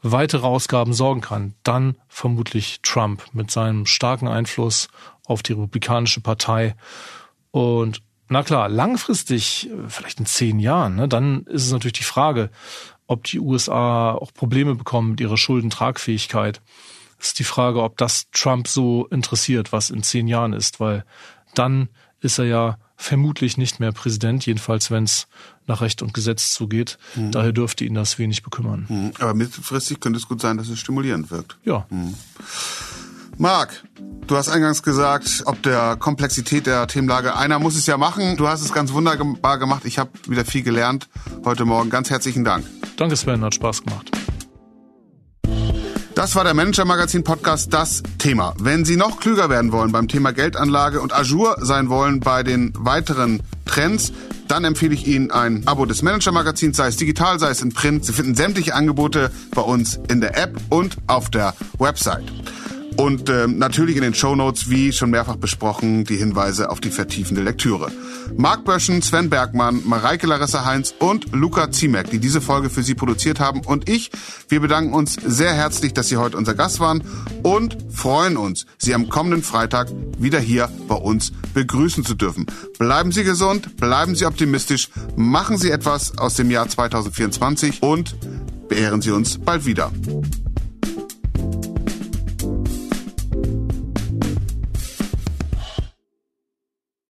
weitere 0.04 0.46
Ausgaben 0.46 0.94
sorgen 0.94 1.22
kann, 1.22 1.54
dann 1.64 1.96
vermutlich 2.08 2.80
Trump 2.82 3.24
mit 3.34 3.52
seinem 3.52 3.86
starken 3.86 4.28
Einfluss 4.28 4.90
auf 5.26 5.44
die 5.44 5.54
Republikanische 5.54 6.22
Partei. 6.22 6.76
Und 7.52 8.02
na 8.28 8.44
klar, 8.44 8.70
langfristig, 8.70 9.70
vielleicht 9.88 10.20
in 10.20 10.26
zehn 10.26 10.60
Jahren, 10.60 10.96
ne, 10.96 11.08
dann 11.08 11.44
ist 11.48 11.66
es 11.66 11.72
natürlich 11.72 12.00
die 12.00 12.04
Frage, 12.04 12.50
ob 13.12 13.26
die 13.26 13.40
USA 13.40 14.14
auch 14.14 14.34
Probleme 14.34 14.74
bekommen 14.74 15.12
mit 15.12 15.20
ihrer 15.20 15.36
Schuldentragfähigkeit. 15.36 16.62
ist 17.20 17.40
die 17.40 17.44
Frage, 17.44 17.84
ob 17.84 17.98
das 17.98 18.28
Trump 18.32 18.70
so 18.70 19.06
interessiert, 19.08 19.74
was 19.74 19.90
in 19.90 20.02
zehn 20.02 20.30
Jahren 20.30 20.54
ist, 20.54 20.80
weil 20.80 21.04
dann 21.54 21.90
ist 22.22 22.40
er 22.40 22.46
ja 22.46 22.78
vermutlich 22.96 23.58
nicht 23.58 23.82
mehr 23.82 23.92
Präsident, 23.92 24.46
jedenfalls 24.46 24.92
wenn 24.92 25.04
es 25.04 25.28
nach 25.68 25.82
Recht 25.82 26.02
und 26.02 26.14
Gesetz 26.14 26.54
zugeht. 26.54 26.98
Mhm. 27.16 27.32
Daher 27.32 27.52
dürfte 27.52 27.84
ihn 27.84 27.96
das 27.96 28.18
wenig 28.18 28.44
bekümmern. 28.44 28.86
Mhm. 28.88 29.12
Aber 29.20 29.34
mittelfristig 29.34 30.00
könnte 30.00 30.18
es 30.18 30.28
gut 30.28 30.40
sein, 30.40 30.58
dass 30.58 30.70
es 30.70 30.80
stimulierend 30.80 31.32
wirkt. 31.32 31.58
Ja. 31.66 31.86
Mhm. 31.90 32.16
Marc, 33.38 33.84
du 34.28 34.38
hast 34.38 34.48
eingangs 34.48 34.84
gesagt, 34.84 35.44
ob 35.46 35.62
der 35.64 35.98
Komplexität 35.98 36.66
der 36.66 36.88
Themenlage, 36.88 37.36
einer 37.36 37.60
muss 37.60 37.76
es 37.76 37.88
ja 37.88 37.98
machen. 37.98 38.38
Du 38.38 38.48
hast 38.48 38.62
es 38.62 38.72
ganz 38.72 38.94
wunderbar 38.94 39.60
gemacht. 39.60 39.84
Ich 39.84 40.00
habe 40.00 40.12
wieder 40.28 40.46
viel 40.46 40.64
gelernt 40.64 41.10
heute 41.44 41.66
Morgen. 41.66 41.90
Ganz 41.90 42.10
herzlichen 42.10 42.46
Dank. 42.46 42.66
Danke 42.98 43.16
Sven, 43.16 43.44
hat 43.44 43.56
Spaß 43.56 43.84
gemacht. 43.84 44.12
Das 46.16 46.36
war 46.36 46.44
der 46.44 46.54
Manager 46.54 46.86
Magazin 46.86 47.24
Podcast 47.24 47.74
Das 47.74 48.04
Thema. 48.20 48.54
Wenn 48.60 48.86
Sie 48.86 48.96
noch 48.96 49.20
klüger 49.20 49.50
werden 49.50 49.72
wollen 49.72 49.92
beim 49.92 50.08
Thema 50.08 50.34
Geldanlage 50.34 51.02
und 51.02 51.14
Azure 51.14 51.56
sein 51.66 51.90
wollen 51.90 52.20
bei 52.20 52.44
den 52.44 52.74
weiteren 52.78 53.42
Trends, 53.66 54.12
dann 54.48 54.66
empfehle 54.66 54.94
ich 54.94 55.08
Ihnen 55.08 55.32
ein 55.32 55.66
Abo 55.66 55.86
des 55.86 56.02
Manager 56.02 56.34
Magazins, 56.34 56.78
sei 56.78 56.88
es 56.88 56.98
digital, 56.98 57.40
sei 57.40 57.50
es 57.50 57.62
in 57.62 57.74
Print. 57.74 58.06
Sie 58.06 58.14
finden 58.14 58.36
sämtliche 58.36 58.76
Angebote 58.76 59.32
bei 59.56 59.62
uns 59.62 60.00
in 60.10 60.20
der 60.22 60.38
App 60.38 60.60
und 60.70 60.98
auf 61.08 61.30
der 61.30 61.56
Website. 61.80 62.26
Und 62.98 63.30
äh, 63.30 63.48
natürlich 63.48 63.96
in 63.96 64.02
den 64.02 64.14
Show 64.14 64.36
Notes, 64.36 64.70
wie 64.70 64.92
schon 64.92 65.12
mehrfach 65.12 65.38
besprochen, 65.38 66.04
die 66.04 66.18
Hinweise 66.18 66.70
auf 66.70 66.82
die 66.82 66.92
vertiefende 66.92 67.42
Lektüre. 67.42 67.92
Marc 68.36 68.66
Böschen, 68.66 69.02
Sven 69.02 69.30
Bergmann, 69.30 69.82
Mareike 69.86 70.28
Larissa 70.28 70.66
Heinz 70.66 70.94
und 71.00 71.32
Luca 71.32 71.72
Ziemek, 71.72 72.10
die 72.10 72.20
diese 72.20 72.42
Folge 72.42 72.70
für 72.70 72.84
Sie 72.84 72.94
produziert 72.94 73.40
haben. 73.40 73.62
Und 73.62 73.90
ich, 73.90 74.12
wir 74.50 74.60
bedanken 74.60 74.94
uns 74.94 75.16
sehr 75.26 75.54
herzlich, 75.54 75.94
dass 75.94 76.10
Sie 76.10 76.18
heute 76.18 76.38
unser 76.38 76.54
Gast 76.54 76.80
waren 76.80 77.04
und 77.44 77.78
freuen 77.92 78.38
uns, 78.38 78.66
Sie 78.78 78.94
am 78.94 79.10
kommenden 79.10 79.42
Freitag 79.42 79.88
wieder 80.18 80.40
hier 80.40 80.70
bei 80.88 80.96
uns 80.96 81.32
begrüßen 81.54 82.06
zu 82.06 82.14
dürfen. 82.14 82.46
Bleiben 82.78 83.12
Sie 83.12 83.24
gesund, 83.24 83.78
bleiben 83.78 84.16
Sie 84.16 84.26
optimistisch, 84.26 84.90
machen 85.16 85.58
Sie 85.58 85.72
etwas 85.72 86.18
aus 86.18 86.36
dem 86.36 86.52
Jahr 86.52 86.68
2024 86.68 87.82
und 87.82 88.16
beehren 88.68 89.02
Sie 89.02 89.12
uns 89.12 89.38
bald 89.38 89.66
wieder. 89.66 89.92